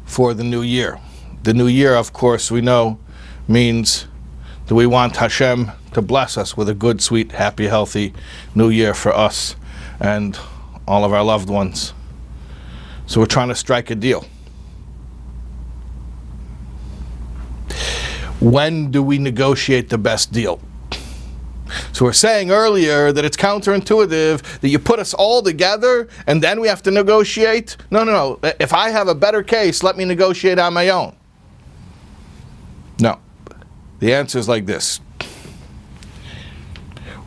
for 0.05 0.35
the 0.35 0.43
new 0.43 0.61
year? 0.61 0.99
The 1.41 1.55
new 1.55 1.65
year, 1.65 1.95
of 1.95 2.13
course, 2.13 2.51
we 2.51 2.61
know 2.61 2.99
means 3.47 4.05
that 4.67 4.75
we 4.75 4.85
want 4.85 5.15
Hashem 5.15 5.71
to 5.93 6.03
bless 6.03 6.37
us 6.37 6.55
with 6.55 6.69
a 6.69 6.75
good, 6.75 7.01
sweet, 7.01 7.31
happy, 7.31 7.65
healthy 7.65 8.13
new 8.53 8.69
year 8.69 8.93
for 8.93 9.11
us 9.11 9.55
and 9.99 10.37
all 10.87 11.03
of 11.03 11.13
our 11.13 11.23
loved 11.23 11.49
ones. 11.49 11.95
So 13.07 13.19
we're 13.21 13.25
trying 13.25 13.49
to 13.49 13.55
strike 13.55 13.89
a 13.89 13.95
deal. 13.95 14.23
When 18.39 18.91
do 18.91 19.01
we 19.01 19.17
negotiate 19.17 19.89
the 19.89 19.97
best 19.97 20.31
deal? 20.31 20.61
So 21.91 22.05
we're 22.05 22.13
saying 22.13 22.51
earlier 22.51 23.11
that 23.11 23.25
it's 23.25 23.37
counterintuitive 23.37 24.59
that 24.59 24.69
you 24.69 24.79
put 24.79 24.99
us 24.99 25.13
all 25.13 25.41
together 25.41 26.07
and 26.27 26.41
then 26.41 26.59
we 26.59 26.67
have 26.67 26.83
to 26.83 26.91
negotiate. 26.91 27.77
No, 27.91 28.03
no, 28.03 28.11
no. 28.11 28.51
If 28.59 28.73
I 28.73 28.89
have 28.89 29.07
a 29.07 29.15
better 29.15 29.43
case, 29.43 29.83
let 29.83 29.97
me 29.97 30.05
negotiate 30.05 30.59
on 30.59 30.73
my 30.73 30.89
own. 30.89 31.15
No. 32.99 33.19
The 33.99 34.13
answer 34.13 34.39
is 34.39 34.47
like 34.47 34.65
this 34.65 34.99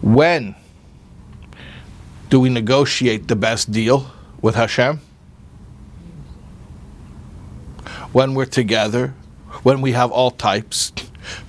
When 0.00 0.54
do 2.30 2.40
we 2.40 2.48
negotiate 2.48 3.28
the 3.28 3.36
best 3.36 3.70
deal 3.70 4.10
with 4.40 4.54
Hashem? 4.54 5.00
When 8.12 8.34
we're 8.34 8.46
together, 8.46 9.14
when 9.62 9.80
we 9.80 9.92
have 9.92 10.10
all 10.10 10.30
types, 10.30 10.92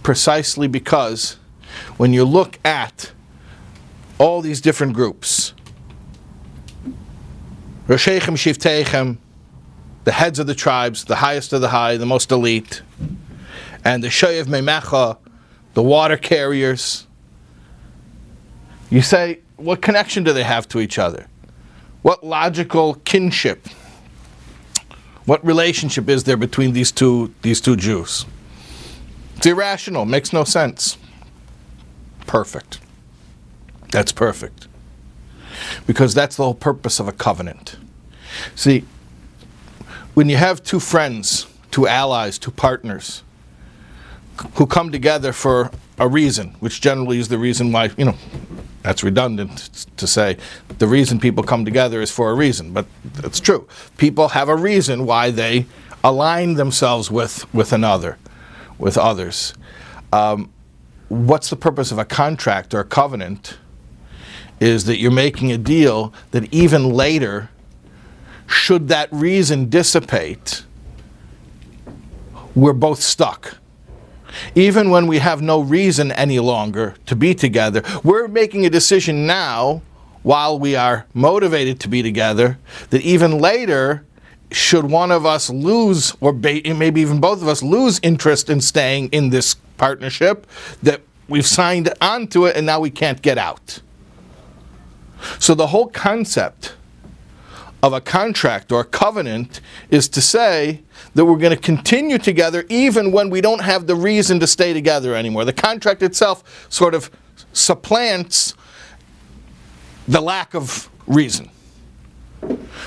precisely 0.04 0.68
because 0.68 1.38
when 1.98 2.14
you 2.14 2.24
look 2.24 2.60
at 2.66 3.12
all 4.20 4.42
these 4.42 4.62
different 4.62 4.94
groups, 4.94 5.54
Roshechem 7.88 8.38
Shiftechem, 8.38 9.18
the 10.04 10.12
heads 10.12 10.40
of 10.40 10.48
the 10.48 10.56
tribes, 10.56 11.06
the 11.06 11.16
highest 11.16 11.54
of 11.54 11.62
the 11.62 11.70
high, 11.70 11.98
the 11.98 12.06
most 12.06 12.32
elite, 12.32 12.82
and 13.84 14.04
the 14.04 14.08
Shoyev 14.08 14.46
Memecha, 14.46 15.18
the 15.74 15.84
water 15.84 16.18
carriers. 16.18 17.08
You 18.90 19.02
say, 19.02 19.40
what 19.58 19.82
connection 19.82 20.24
do 20.24 20.34
they 20.34 20.44
have 20.44 20.68
to 20.70 20.80
each 20.80 20.98
other? 20.98 21.28
What 22.02 22.24
logical 22.24 22.96
kinship? 23.06 23.68
What 25.26 25.44
relationship 25.46 26.10
is 26.10 26.26
there 26.26 26.38
between 26.38 26.74
these 26.74 26.92
two 26.92 27.34
these 27.42 27.62
two 27.62 27.78
Jews? 27.78 28.26
It's 29.38 29.46
irrational, 29.46 30.06
makes 30.06 30.34
no 30.34 30.44
sense. 30.44 30.98
Perfect. 32.26 32.80
That's 33.92 34.12
perfect. 34.12 34.68
Because 35.86 36.14
that's 36.14 36.36
the 36.36 36.44
whole 36.44 36.56
purpose 36.56 37.00
of 37.00 37.08
a 37.08 37.12
covenant. 37.12 37.78
See, 38.56 38.86
when 40.14 40.30
you 40.30 40.38
have 40.38 40.64
two 40.64 40.80
friends, 40.80 41.48
two 41.72 41.88
allies, 41.88 42.38
two 42.38 42.52
partners 42.52 43.24
who 44.56 44.66
come 44.66 44.92
together 44.92 45.32
for 45.32 45.72
a 46.00 46.08
reason, 46.08 46.56
which 46.60 46.82
generally 46.82 47.20
is 47.20 47.28
the 47.28 47.38
reason 47.38 47.72
why, 47.72 47.92
you 47.98 48.06
know, 48.06 48.16
that's 48.82 49.04
redundant 49.04 49.88
to 49.98 50.08
say. 50.08 50.38
The 50.80 50.88
reason 50.88 51.20
people 51.20 51.44
come 51.44 51.66
together 51.66 52.02
is 52.02 52.12
for 52.12 52.32
a 52.32 52.34
reason, 52.34 52.74
but 52.74 52.86
it's 53.24 53.40
true. 53.40 53.68
People 53.98 54.30
have 54.30 54.50
a 54.50 54.56
reason 54.56 55.06
why 55.06 55.32
they 55.32 55.66
align 56.04 56.56
themselves 56.56 57.10
with, 57.10 57.52
with 57.54 57.72
another, 57.72 58.18
with 58.78 58.98
others. 58.98 59.54
Um, 60.12 60.52
what's 61.10 61.50
the 61.50 61.56
purpose 61.56 61.92
of 61.92 61.98
a 61.98 62.06
contract 62.06 62.74
or 62.74 62.80
a 62.80 62.86
covenant? 62.86 63.58
Is 64.60 64.86
that 64.86 64.98
you're 64.98 65.12
making 65.12 65.52
a 65.52 65.58
deal 65.58 66.14
that 66.32 66.52
even 66.54 66.90
later, 66.90 67.50
should 68.48 68.88
that 68.88 69.10
reason 69.12 69.70
dissipate, 69.70 70.64
we're 72.56 72.74
both 72.74 73.02
stuck 73.02 73.58
even 74.56 74.90
when 74.90 75.08
we 75.08 75.20
have 75.20 75.42
no 75.42 75.62
reason 75.62 76.12
any 76.12 76.40
longer 76.40 76.96
to 77.06 77.16
be 77.16 77.34
together, 77.34 77.84
we're 78.04 78.28
making 78.28 78.66
a 78.66 78.70
decision 78.70 79.26
now 79.26 79.82
while 80.24 80.58
we 80.58 80.76
are 80.76 81.06
motivated 81.14 81.80
to 81.82 81.90
be 81.90 82.02
together 82.02 82.58
that 82.90 83.02
even 83.02 83.40
later, 83.40 84.06
should 84.52 84.86
one 84.86 85.12
of 85.12 85.26
us 85.26 85.50
lose, 85.50 86.16
or 86.22 86.32
maybe 86.32 87.02
even 87.02 87.20
both 87.20 87.42
of 87.42 87.48
us 87.48 87.64
lose 87.64 88.00
interest 88.04 88.52
in 88.52 88.62
staying 88.62 89.10
in 89.10 89.32
this 89.32 89.56
partnership, 89.78 90.48
that 90.82 91.02
we've 91.28 91.48
signed 91.48 91.94
onto 92.02 92.46
it 92.46 92.56
and 92.56 92.66
now 92.66 92.80
we 92.80 92.90
can't 92.90 93.22
get 93.22 93.38
out. 93.38 93.82
So 95.40 95.56
the 95.56 95.68
whole 95.68 95.88
concept 95.88 96.76
of 97.82 97.92
a 97.92 98.00
contract 98.00 98.72
or 98.72 98.82
a 98.82 98.86
covenant 98.86 99.60
is 99.90 100.08
to 100.08 100.22
say 100.22 100.82
that 101.16 101.26
we're 101.26 101.38
going 101.38 101.56
to 101.56 101.62
continue 101.62 102.18
together 102.18 102.66
even 102.70 103.12
when 103.12 103.30
we 103.30 103.42
don't 103.42 103.62
have 103.62 103.88
the 103.88 103.96
reason 103.96 104.40
to 104.40 104.48
stay 104.48 104.72
together 104.74 105.14
anymore. 105.16 105.44
The 105.44 105.54
contract 105.54 106.02
itself 106.02 106.66
sort 106.72 106.96
of 106.96 107.12
supplants 107.52 108.54
the 110.08 110.22
lack 110.22 110.56
of 110.56 110.90
reason. 111.08 111.50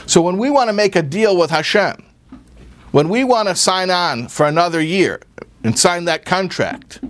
So 0.07 0.20
when 0.22 0.38
we 0.38 0.51
want 0.51 0.68
to 0.68 0.72
make 0.72 0.96
a 0.96 1.03
deal 1.03 1.37
with 1.37 1.51
Hashem, 1.51 2.03
when 2.92 3.09
we 3.09 3.25
want 3.25 3.49
to 3.49 3.55
sign 3.55 3.90
on 3.90 4.29
for 4.29 4.46
another 4.46 4.81
year 4.81 5.20
and 5.64 5.79
sign 5.79 6.05
that 6.05 6.25
contract, 6.25 7.01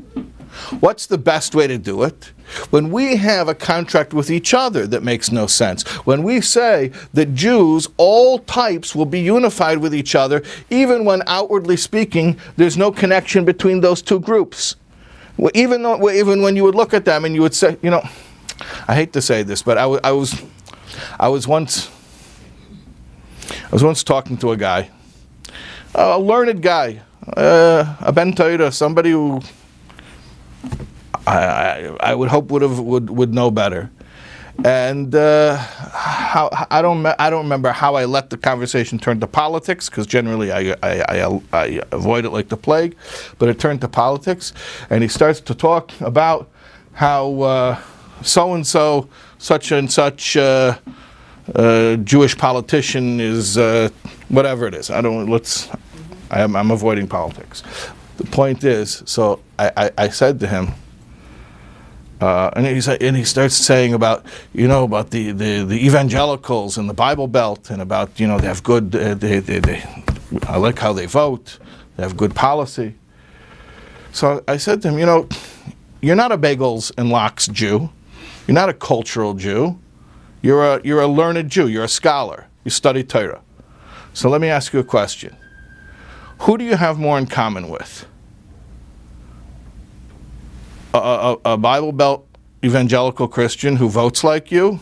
what's 0.81 1.07
the 1.07 1.19
best 1.19 1.55
way 1.55 1.67
to 1.67 1.79
do 1.79 2.03
it? 2.03 2.33
When 2.71 2.91
we 2.91 3.17
have 3.17 3.49
a 3.49 3.55
contract 3.55 4.15
with 4.15 4.31
each 4.31 4.55
other 4.55 4.87
that 4.87 5.03
makes 5.03 5.33
no 5.33 5.47
sense, 5.47 5.83
when 6.07 6.23
we 6.23 6.41
say 6.41 6.93
that 7.13 7.35
Jews, 7.35 7.89
all 7.97 8.39
types, 8.39 8.95
will 8.95 9.07
be 9.07 9.21
unified 9.21 9.79
with 9.79 9.95
each 9.95 10.15
other, 10.15 10.43
even 10.71 11.05
when 11.05 11.23
outwardly 11.27 11.77
speaking, 11.77 12.39
there's 12.57 12.77
no 12.77 12.93
connection 12.93 13.45
between 13.45 13.81
those 13.81 14.01
two 14.01 14.21
groups. 14.21 14.77
Even, 15.55 15.83
though, 15.83 16.11
even 16.11 16.41
when 16.41 16.57
you 16.57 16.63
would 16.65 16.75
look 16.77 16.95
at 16.95 17.05
them 17.05 17.25
and 17.25 17.35
you 17.35 17.43
would 17.43 17.55
say, 17.55 17.77
you 17.83 17.91
know, 17.91 18.03
I 18.89 18.95
hate 18.95 19.13
to 19.15 19.21
say 19.21 19.43
this, 19.43 19.63
but 19.63 19.77
I, 19.77 19.83
w- 19.83 20.01
I 20.03 20.13
was, 20.13 20.41
I 21.19 21.29
was 21.29 21.47
once, 21.47 21.91
I 23.51 23.69
was 23.71 23.85
once 23.85 24.03
talking 24.03 24.39
to 24.39 24.53
a 24.53 24.57
guy, 24.57 24.91
a 25.95 26.19
learned 26.19 26.63
guy, 26.63 27.03
uh, 27.37 27.97
a 28.01 28.13
Ben 28.13 28.33
Torah, 28.33 28.71
somebody 28.73 29.11
who 29.11 29.41
I, 31.27 31.39
I, 31.39 31.97
I 32.01 32.15
would 32.15 32.29
hope 32.29 32.51
would 32.51 32.63
have 32.63 32.79
would, 32.79 33.11
would 33.11 33.35
know 33.35 33.51
better. 33.51 33.91
And 34.65 35.15
uh, 35.15 35.57
how, 35.57 36.49
I 36.71 36.81
don't 36.81 37.05
I 37.07 37.29
don't 37.29 37.43
remember 37.43 37.73
how 37.73 37.95
I 37.95 38.07
let 38.07 38.31
the 38.31 38.39
conversation 38.39 38.99
turn 38.99 39.21
to 39.21 39.27
politics 39.27 39.91
because 39.91 40.07
generally 40.07 40.51
I, 40.51 40.75
I, 40.83 41.03
I, 41.09 41.41
I, 41.53 41.83
avoid 41.93 42.25
it 42.25 42.31
like 42.31 42.49
the 42.49 42.57
plague, 42.57 42.97
but 43.39 43.51
it 43.51 43.59
turned 43.61 43.83
to 43.83 43.89
politics, 43.89 44.55
and 44.89 45.03
he 45.03 45.09
starts 45.09 45.41
to 45.43 45.55
talk 45.55 45.93
about 46.01 46.49
how 46.95 47.77
so 48.23 48.55
and 48.55 48.67
so, 48.67 49.09
such 49.39 49.73
and 49.73 49.91
such 49.91 50.37
uh, 50.37 50.77
uh, 51.55 51.97
Jewish 51.97 52.37
politician 52.37 53.21
is 53.21 53.59
uh, 53.59 53.89
whatever 54.29 54.67
it 54.67 54.75
is. 54.75 54.91
I 54.91 55.01
don't 55.01 55.29
let's. 55.29 55.69
I 56.31 56.41
am, 56.41 56.57
I'm 56.57 56.71
avoiding 56.71 57.07
politics. 57.07 57.63
The 58.17 58.25
point 58.25 58.65
is, 58.65 59.03
so 59.07 59.41
I, 59.59 59.73
I, 59.77 59.91
I 59.99 60.09
said 60.09 60.41
to 60.41 60.47
him 60.47 60.73
uh, 62.21 62.51
and, 62.57 62.67
he's, 62.67 62.89
and 62.89 63.17
he 63.17 63.25
starts 63.25 63.55
saying 63.55 63.93
about, 63.93 64.25
you 64.55 64.67
know, 64.67 64.85
about 64.85 65.11
the, 65.11 65.33
the, 65.33 65.65
the 65.65 65.85
evangelicals 65.85 66.79
and 66.79 66.89
the 66.89 66.95
Bible 66.95 67.29
Belt 67.29 67.71
and 67.71 67.83
about, 67.83 68.19
you 68.19 68.27
know, 68.27 68.39
they 68.39 68.47
have 68.47 68.63
good, 68.63 68.95
uh, 68.97 69.15
they, 69.15 69.39
they, 69.39 69.59
they, 69.59 69.85
I 70.47 70.57
like 70.57 70.79
how 70.79 70.95
they 70.95 71.07
vote, 71.07 71.59
they 71.97 72.03
have 72.03 72.17
good 72.17 72.35
policy. 72.35 72.95
So 74.13 74.43
I 74.49 74.57
said 74.57 74.81
to 74.83 74.89
him, 74.89 74.99
you 74.99 75.05
know, 75.05 75.29
you're 76.01 76.17
not 76.17 76.33
a 76.33 76.39
bagels 76.39 76.91
and 76.97 77.11
lox 77.11 77.49
Jew. 77.49 77.91
You're 78.47 78.55
not 78.55 78.71
a 78.71 78.75
cultural 78.75 79.35
Jew. 79.35 79.79
You're 80.41 80.65
a, 80.65 80.81
you're 80.85 81.03
a 81.03 81.07
learned 81.07 81.51
Jew. 81.51 81.69
You're 81.69 81.85
a 81.85 81.89
scholar. 81.89 82.47
You 82.65 82.71
study 82.71 83.05
Torah. 83.05 83.43
So 84.15 84.31
let 84.31 84.41
me 84.41 84.49
ask 84.49 84.73
you 84.73 84.79
a 84.79 84.85
question. 84.85 85.37
Who 86.41 86.59
do 86.59 86.65
you 86.65 86.77
have 86.77 86.99
more 86.99 87.19
in 87.19 87.27
common 87.27 87.69
with? 87.69 88.07
a, 90.97 91.37
a, 91.45 91.57
Bible 91.57 91.93
Belt 91.93 92.27
evangelical 92.65 93.29
Christian 93.29 93.77
who 93.77 93.89
votes 93.89 94.25
like 94.25 94.51
you, 94.51 94.81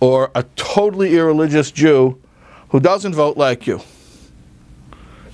or 0.00 0.30
a 0.34 0.44
totally 0.56 1.16
irreligious 1.16 1.70
Jew 1.70 2.20
who 2.70 2.80
doesn't 2.80 3.14
vote 3.14 3.36
like 3.36 3.66
you? 3.66 3.80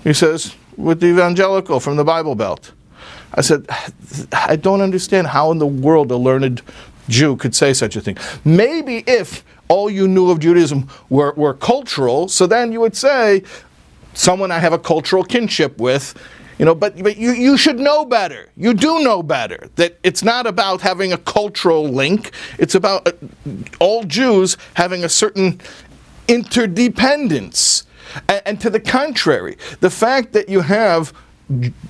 He 0.02 0.12
says, 0.12 0.54
with 0.76 1.00
the 1.00 1.06
evangelical 1.06 1.80
from 1.80 1.96
the 1.96 2.04
Bible 2.04 2.34
Belt. 2.34 2.72
I 3.34 3.40
said, 3.40 3.66
I 4.32 4.56
don't 4.56 4.80
understand 4.80 5.26
how 5.26 5.50
in 5.50 5.58
the 5.58 5.66
world 5.66 6.10
a 6.10 6.16
learned 6.16 6.62
Jew 7.08 7.36
could 7.36 7.54
say 7.54 7.72
such 7.72 7.96
a 7.96 8.00
thing. 8.00 8.16
Maybe 8.44 9.02
if 9.06 9.44
all 9.68 9.90
you 9.90 10.06
knew 10.06 10.30
of 10.30 10.38
Judaism 10.38 10.88
were, 11.08 11.32
were 11.32 11.54
cultural, 11.54 12.28
so 12.28 12.46
then 12.46 12.70
you 12.70 12.80
would 12.80 12.96
say, 12.96 13.42
someone 14.14 14.50
I 14.50 14.58
have 14.58 14.72
a 14.72 14.78
cultural 14.78 15.24
kinship 15.24 15.78
with 15.78 16.14
you 16.58 16.64
know, 16.64 16.74
but, 16.74 17.02
but 17.02 17.16
you, 17.16 17.32
you 17.32 17.56
should 17.56 17.80
know 17.80 18.04
better. 18.04 18.48
You 18.56 18.74
do 18.74 19.02
know 19.02 19.22
better 19.22 19.68
that 19.74 19.98
it's 20.02 20.22
not 20.22 20.46
about 20.46 20.80
having 20.80 21.12
a 21.12 21.18
cultural 21.18 21.88
link. 21.88 22.30
It's 22.58 22.74
about 22.76 23.08
uh, 23.08 23.12
all 23.80 24.04
Jews 24.04 24.56
having 24.74 25.02
a 25.04 25.08
certain 25.08 25.60
interdependence. 26.28 27.84
And, 28.28 28.42
and 28.46 28.60
to 28.60 28.70
the 28.70 28.80
contrary, 28.80 29.56
the 29.80 29.90
fact 29.90 30.32
that 30.34 30.48
you 30.48 30.60
have 30.60 31.12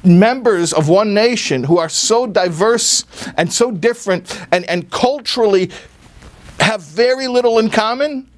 members 0.03 0.73
of 0.73 0.89
one 0.89 1.15
nation 1.15 1.65
who 1.65 1.79
are 1.79 1.89
so 1.89 2.27
diverse 2.27 3.05
and 3.37 3.53
so 3.53 3.71
different 3.71 4.41
and, 4.51 4.65
and 4.65 4.91
culturally 4.91 5.71
have 6.59 6.83
very 6.83 7.29
little 7.29 7.59
in 7.59 7.71
common 7.71 8.29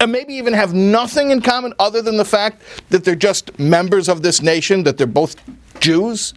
and 0.00 0.12
maybe 0.12 0.34
even 0.34 0.52
have 0.52 0.74
nothing 0.74 1.30
in 1.30 1.40
common 1.40 1.74
other 1.78 2.02
than 2.02 2.16
the 2.16 2.24
fact 2.24 2.62
that 2.90 3.04
they're 3.04 3.14
just 3.14 3.58
members 3.58 4.08
of 4.08 4.22
this 4.22 4.42
nation, 4.42 4.84
that 4.84 4.96
they're 4.96 5.06
both 5.06 5.36
Jews, 5.80 6.34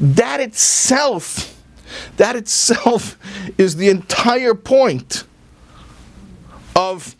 that 0.00 0.40
itself, 0.40 1.60
that 2.16 2.36
itself 2.36 3.18
is 3.58 3.76
the 3.76 3.88
entire 3.88 4.54
point 4.54 5.24
of 6.76 7.16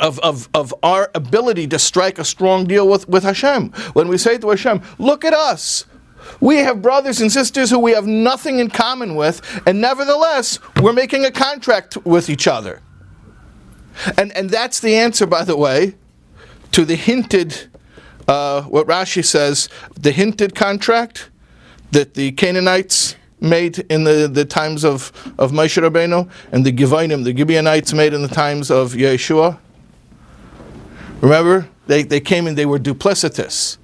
of, 0.00 0.18
of, 0.20 0.48
of 0.54 0.74
our 0.82 1.08
ability 1.14 1.68
to 1.68 1.78
strike 1.78 2.18
a 2.18 2.24
strong 2.24 2.66
deal 2.66 2.88
with, 2.88 3.08
with 3.08 3.22
Hashem. 3.22 3.68
When 3.92 4.08
we 4.08 4.18
say 4.18 4.38
to 4.38 4.50
Hashem, 4.50 4.82
look 4.98 5.24
at 5.24 5.32
us. 5.32 5.84
We 6.40 6.56
have 6.56 6.82
brothers 6.82 7.20
and 7.20 7.30
sisters 7.30 7.70
who 7.70 7.78
we 7.78 7.92
have 7.92 8.06
nothing 8.06 8.58
in 8.58 8.70
common 8.70 9.14
with, 9.14 9.40
and 9.66 9.80
nevertheless, 9.80 10.58
we're 10.80 10.92
making 10.92 11.24
a 11.24 11.30
contract 11.30 11.96
with 12.04 12.28
each 12.28 12.48
other. 12.48 12.82
And, 14.18 14.32
and 14.36 14.50
that's 14.50 14.80
the 14.80 14.94
answer, 14.96 15.26
by 15.26 15.44
the 15.44 15.56
way, 15.56 15.94
to 16.72 16.84
the 16.84 16.96
hinted, 16.96 17.68
uh, 18.26 18.62
what 18.62 18.86
Rashi 18.86 19.24
says, 19.24 19.68
the 19.98 20.12
hinted 20.12 20.54
contract 20.54 21.30
that 21.92 22.14
the 22.14 22.32
Canaanites 22.32 23.16
made 23.40 23.78
in 23.90 24.04
the, 24.04 24.28
the 24.32 24.44
times 24.44 24.84
of, 24.84 25.12
of 25.38 25.52
Moshe 25.52 25.80
Rabbeinu 25.80 26.28
and 26.50 26.64
the 26.64 26.72
Givonim, 26.72 27.24
the 27.24 27.36
Gibeonites 27.36 27.92
made 27.92 28.14
in 28.14 28.22
the 28.22 28.28
times 28.28 28.70
of 28.70 28.92
Yehoshua. 28.92 29.58
Remember, 31.20 31.68
they, 31.86 32.02
they 32.02 32.20
came 32.20 32.46
and 32.46 32.56
they 32.56 32.66
were 32.66 32.78
duplicitous. 32.78 33.78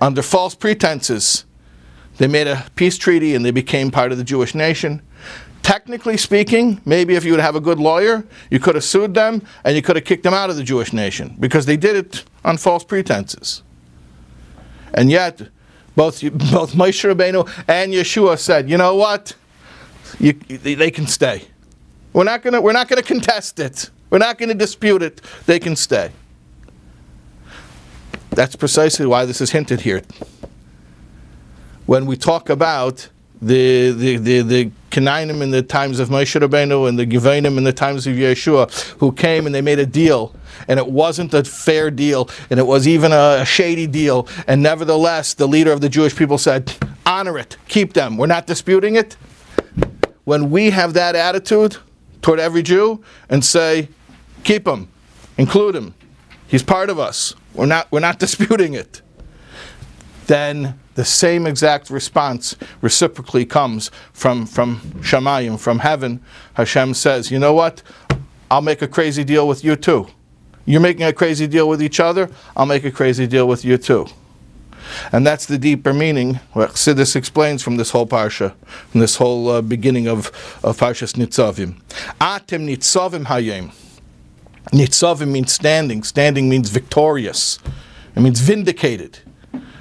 Under 0.00 0.22
false 0.22 0.54
pretenses, 0.54 1.44
they 2.18 2.26
made 2.26 2.46
a 2.46 2.66
peace 2.74 2.98
treaty 2.98 3.34
and 3.34 3.44
they 3.44 3.50
became 3.50 3.90
part 3.90 4.12
of 4.12 4.18
the 4.18 4.24
Jewish 4.24 4.54
nation. 4.54 5.02
Technically 5.62 6.16
speaking, 6.16 6.80
maybe 6.84 7.14
if 7.14 7.24
you 7.24 7.32
would 7.32 7.40
have 7.40 7.54
a 7.54 7.60
good 7.60 7.78
lawyer, 7.78 8.24
you 8.50 8.58
could 8.58 8.74
have 8.74 8.84
sued 8.84 9.14
them 9.14 9.42
and 9.64 9.76
you 9.76 9.82
could 9.82 9.96
have 9.96 10.04
kicked 10.04 10.22
them 10.22 10.34
out 10.34 10.50
of 10.50 10.56
the 10.56 10.62
Jewish 10.62 10.92
nation 10.92 11.36
because 11.38 11.66
they 11.66 11.76
did 11.76 11.96
it 11.96 12.24
on 12.44 12.56
false 12.56 12.82
pretenses. 12.82 13.62
And 14.94 15.10
yet, 15.10 15.40
both 15.94 16.20
both 16.52 16.72
Moshe 16.72 17.04
Rabbeinu 17.14 17.48
and 17.68 17.92
Yehoshua 17.92 18.38
said, 18.38 18.70
"You 18.70 18.78
know 18.78 18.96
what? 18.96 19.34
You, 20.18 20.32
they 20.32 20.90
can 20.90 21.06
stay. 21.06 21.44
We're 22.12 22.24
not 22.24 22.44
not 22.44 22.88
gonna 22.88 23.02
contest 23.02 23.60
it. 23.60 23.90
We're 24.08 24.18
not 24.18 24.38
gonna 24.38 24.54
dispute 24.54 25.02
it. 25.02 25.20
They 25.46 25.58
can 25.58 25.76
stay." 25.76 26.10
That's 28.30 28.56
precisely 28.56 29.06
why 29.06 29.24
this 29.24 29.40
is 29.40 29.50
hinted 29.50 29.82
here. 29.82 30.02
When 31.86 32.06
we 32.06 32.16
talk 32.16 32.48
about 32.48 33.08
the 33.42 33.90
the 33.92 34.16
the, 34.16 34.42
the 34.42 34.70
Canaanim 34.90 35.40
in 35.40 35.50
the 35.50 35.62
times 35.62 36.00
of 36.00 36.08
Moshe 36.08 36.40
Rabbeinu 36.40 36.88
and 36.88 36.98
the 36.98 37.06
Givanim 37.06 37.56
in 37.56 37.64
the 37.64 37.72
times 37.72 38.06
of 38.06 38.16
Yehoshua, 38.16 38.98
who 38.98 39.12
came 39.12 39.46
and 39.46 39.54
they 39.54 39.60
made 39.60 39.78
a 39.78 39.86
deal, 39.86 40.34
and 40.66 40.78
it 40.78 40.86
wasn't 40.88 41.32
a 41.32 41.44
fair 41.44 41.90
deal, 41.90 42.28
and 42.50 42.58
it 42.58 42.66
was 42.66 42.88
even 42.88 43.12
a, 43.12 43.38
a 43.40 43.44
shady 43.44 43.86
deal, 43.86 44.26
and 44.48 44.62
nevertheless, 44.62 45.34
the 45.34 45.46
leader 45.46 45.70
of 45.70 45.80
the 45.80 45.88
Jewish 45.88 46.16
people 46.16 46.38
said, 46.38 46.74
"Honor 47.06 47.38
it, 47.38 47.56
keep 47.68 47.92
them. 47.92 48.16
We're 48.16 48.26
not 48.26 48.46
disputing 48.46 48.96
it." 48.96 49.16
When 50.24 50.50
we 50.50 50.70
have 50.70 50.94
that 50.94 51.14
attitude 51.14 51.76
toward 52.20 52.40
every 52.40 52.62
Jew 52.62 53.02
and 53.28 53.44
say, 53.44 53.88
"Keep 54.42 54.66
him, 54.66 54.88
include 55.38 55.76
him, 55.76 55.94
he's 56.48 56.64
part 56.64 56.90
of 56.90 56.98
us. 56.98 57.34
We're 57.54 57.66
not 57.66 57.86
we're 57.92 58.00
not 58.00 58.18
disputing 58.26 58.74
it," 58.74 59.02
then 60.26 60.79
the 60.94 61.04
same 61.04 61.46
exact 61.46 61.90
response 61.90 62.56
reciprocally 62.80 63.46
comes 63.46 63.90
from, 64.12 64.46
from 64.46 64.80
Shamayim, 65.00 65.58
from 65.58 65.80
heaven. 65.80 66.20
Hashem 66.54 66.94
says, 66.94 67.30
You 67.30 67.38
know 67.38 67.54
what? 67.54 67.82
I'll 68.50 68.62
make 68.62 68.82
a 68.82 68.88
crazy 68.88 69.24
deal 69.24 69.46
with 69.46 69.64
you 69.64 69.76
too. 69.76 70.08
You're 70.66 70.80
making 70.80 71.04
a 71.04 71.12
crazy 71.12 71.46
deal 71.46 71.68
with 71.68 71.82
each 71.82 72.00
other, 72.00 72.30
I'll 72.56 72.66
make 72.66 72.84
a 72.84 72.90
crazy 72.90 73.26
deal 73.26 73.46
with 73.48 73.64
you 73.64 73.78
too. 73.78 74.06
And 75.12 75.26
that's 75.26 75.46
the 75.46 75.58
deeper 75.58 75.92
meaning, 75.92 76.40
what 76.52 76.70
Chassidus 76.70 77.14
explains 77.14 77.62
from 77.62 77.76
this 77.76 77.90
whole 77.90 78.06
parsha, 78.06 78.54
from 78.90 79.00
this 79.00 79.16
whole 79.16 79.48
uh, 79.48 79.62
beginning 79.62 80.08
of, 80.08 80.26
of 80.64 80.78
Parshas 80.78 81.14
Nitzavim. 81.14 81.80
Atem 82.20 82.68
Nitzavim 82.68 83.26
Hayom. 83.26 83.72
Nitzavim 84.72 85.28
means 85.28 85.52
standing. 85.52 86.02
Standing 86.02 86.48
means 86.48 86.70
victorious. 86.70 87.58
It 88.16 88.20
means 88.20 88.40
vindicated. 88.40 89.20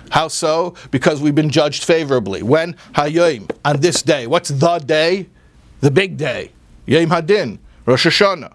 How 0.10 0.28
so? 0.28 0.76
Because 0.91 1.22
we've 1.22 1.36
been 1.36 1.50
judged 1.50 1.84
favorably. 1.84 2.43
When? 2.43 2.76
Hayom, 2.93 3.50
on 3.65 3.80
this 3.80 4.02
day. 4.02 4.28
What's 4.28 4.50
the 4.50 4.80
day? 4.80 5.28
The 5.82 5.91
big 5.91 6.17
day. 6.17 6.52
Yom 6.86 7.10
Hadin, 7.10 7.60
Rosh 7.86 8.08
Hashanah. 8.08 8.54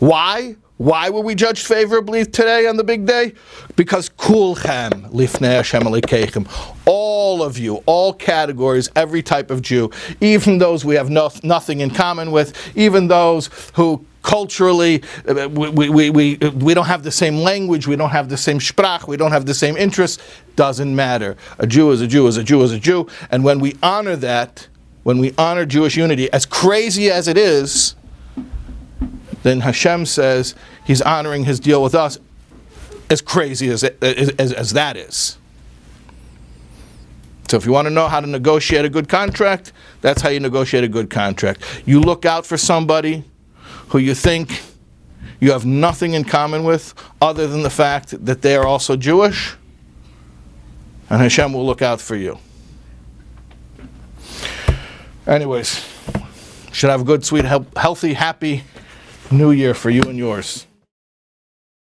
Why? 0.00 0.56
Why 0.78 1.10
were 1.10 1.20
we 1.20 1.36
judged 1.36 1.66
favorably 1.66 2.24
today 2.24 2.66
on 2.66 2.76
the 2.76 2.82
big 2.82 3.06
day? 3.06 3.34
Because 3.76 4.08
kulchem 4.08 5.10
lifnei 5.12 5.56
Hashem 5.56 5.82
alikeichem. 5.82 6.48
All 6.86 7.42
of 7.42 7.56
you, 7.56 7.76
all 7.86 8.12
categories, 8.12 8.90
every 8.96 9.22
type 9.22 9.52
of 9.52 9.62
Jew, 9.62 9.90
even 10.20 10.58
those 10.58 10.84
we 10.84 10.96
have 10.96 11.08
no, 11.08 11.30
nothing 11.44 11.80
in 11.80 11.90
common 11.90 12.32
with, 12.32 12.76
even 12.76 13.06
those 13.06 13.48
who 13.74 14.04
culturally, 14.22 15.02
uh, 15.28 15.48
we, 15.48 15.88
we, 15.90 16.10
we, 16.10 16.36
we 16.36 16.74
don't 16.74 16.86
have 16.86 17.02
the 17.02 17.10
same 17.10 17.36
language, 17.36 17.86
we 17.86 17.96
don't 17.96 18.10
have 18.10 18.28
the 18.28 18.36
same 18.36 18.58
sprach, 18.58 19.06
we 19.06 19.16
don't 19.16 19.32
have 19.32 19.46
the 19.46 19.54
same 19.54 19.76
interests, 19.76 20.22
doesn't 20.56 20.94
matter. 20.94 21.36
A 21.58 21.66
Jew 21.66 21.90
is 21.90 22.00
a 22.00 22.06
Jew 22.06 22.26
is 22.26 22.36
a 22.36 22.44
Jew 22.44 22.62
is 22.62 22.72
a 22.72 22.78
Jew. 22.78 23.08
And 23.30 23.44
when 23.44 23.60
we 23.60 23.76
honor 23.82 24.16
that, 24.16 24.68
when 25.02 25.18
we 25.18 25.34
honor 25.36 25.66
Jewish 25.66 25.96
unity, 25.96 26.32
as 26.32 26.46
crazy 26.46 27.10
as 27.10 27.28
it 27.28 27.36
is, 27.36 27.96
then 29.42 29.60
Hashem 29.60 30.06
says 30.06 30.54
he's 30.86 31.02
honoring 31.02 31.44
his 31.44 31.58
deal 31.58 31.82
with 31.82 31.94
us 31.94 32.18
as 33.10 33.20
crazy 33.20 33.68
as, 33.68 33.82
it, 33.82 34.02
as, 34.02 34.52
as 34.52 34.72
that 34.72 34.96
is. 34.96 35.36
So 37.48 37.58
if 37.58 37.66
you 37.66 37.72
want 37.72 37.86
to 37.86 37.90
know 37.90 38.08
how 38.08 38.20
to 38.20 38.26
negotiate 38.26 38.84
a 38.84 38.88
good 38.88 39.08
contract, 39.08 39.72
that's 40.00 40.22
how 40.22 40.30
you 40.30 40.40
negotiate 40.40 40.84
a 40.84 40.88
good 40.88 41.10
contract. 41.10 41.62
You 41.84 42.00
look 42.00 42.24
out 42.24 42.46
for 42.46 42.56
somebody 42.56 43.24
who 43.92 43.98
you 43.98 44.14
think 44.14 44.62
you 45.38 45.52
have 45.52 45.66
nothing 45.66 46.14
in 46.14 46.24
common 46.24 46.64
with 46.64 46.94
other 47.20 47.46
than 47.46 47.62
the 47.62 47.70
fact 47.70 48.24
that 48.24 48.40
they 48.40 48.56
are 48.56 48.66
also 48.66 48.96
Jewish, 48.96 49.54
and 51.10 51.20
Hashem 51.20 51.52
will 51.52 51.66
look 51.66 51.82
out 51.82 52.00
for 52.00 52.16
you. 52.16 52.38
Anyways, 55.26 55.86
should 56.72 56.88
have 56.88 57.02
a 57.02 57.04
good, 57.04 57.22
sweet, 57.24 57.44
healthy, 57.44 58.14
happy 58.14 58.64
new 59.30 59.50
year 59.50 59.74
for 59.74 59.90
you 59.90 60.02
and 60.02 60.16
yours. 60.16 60.66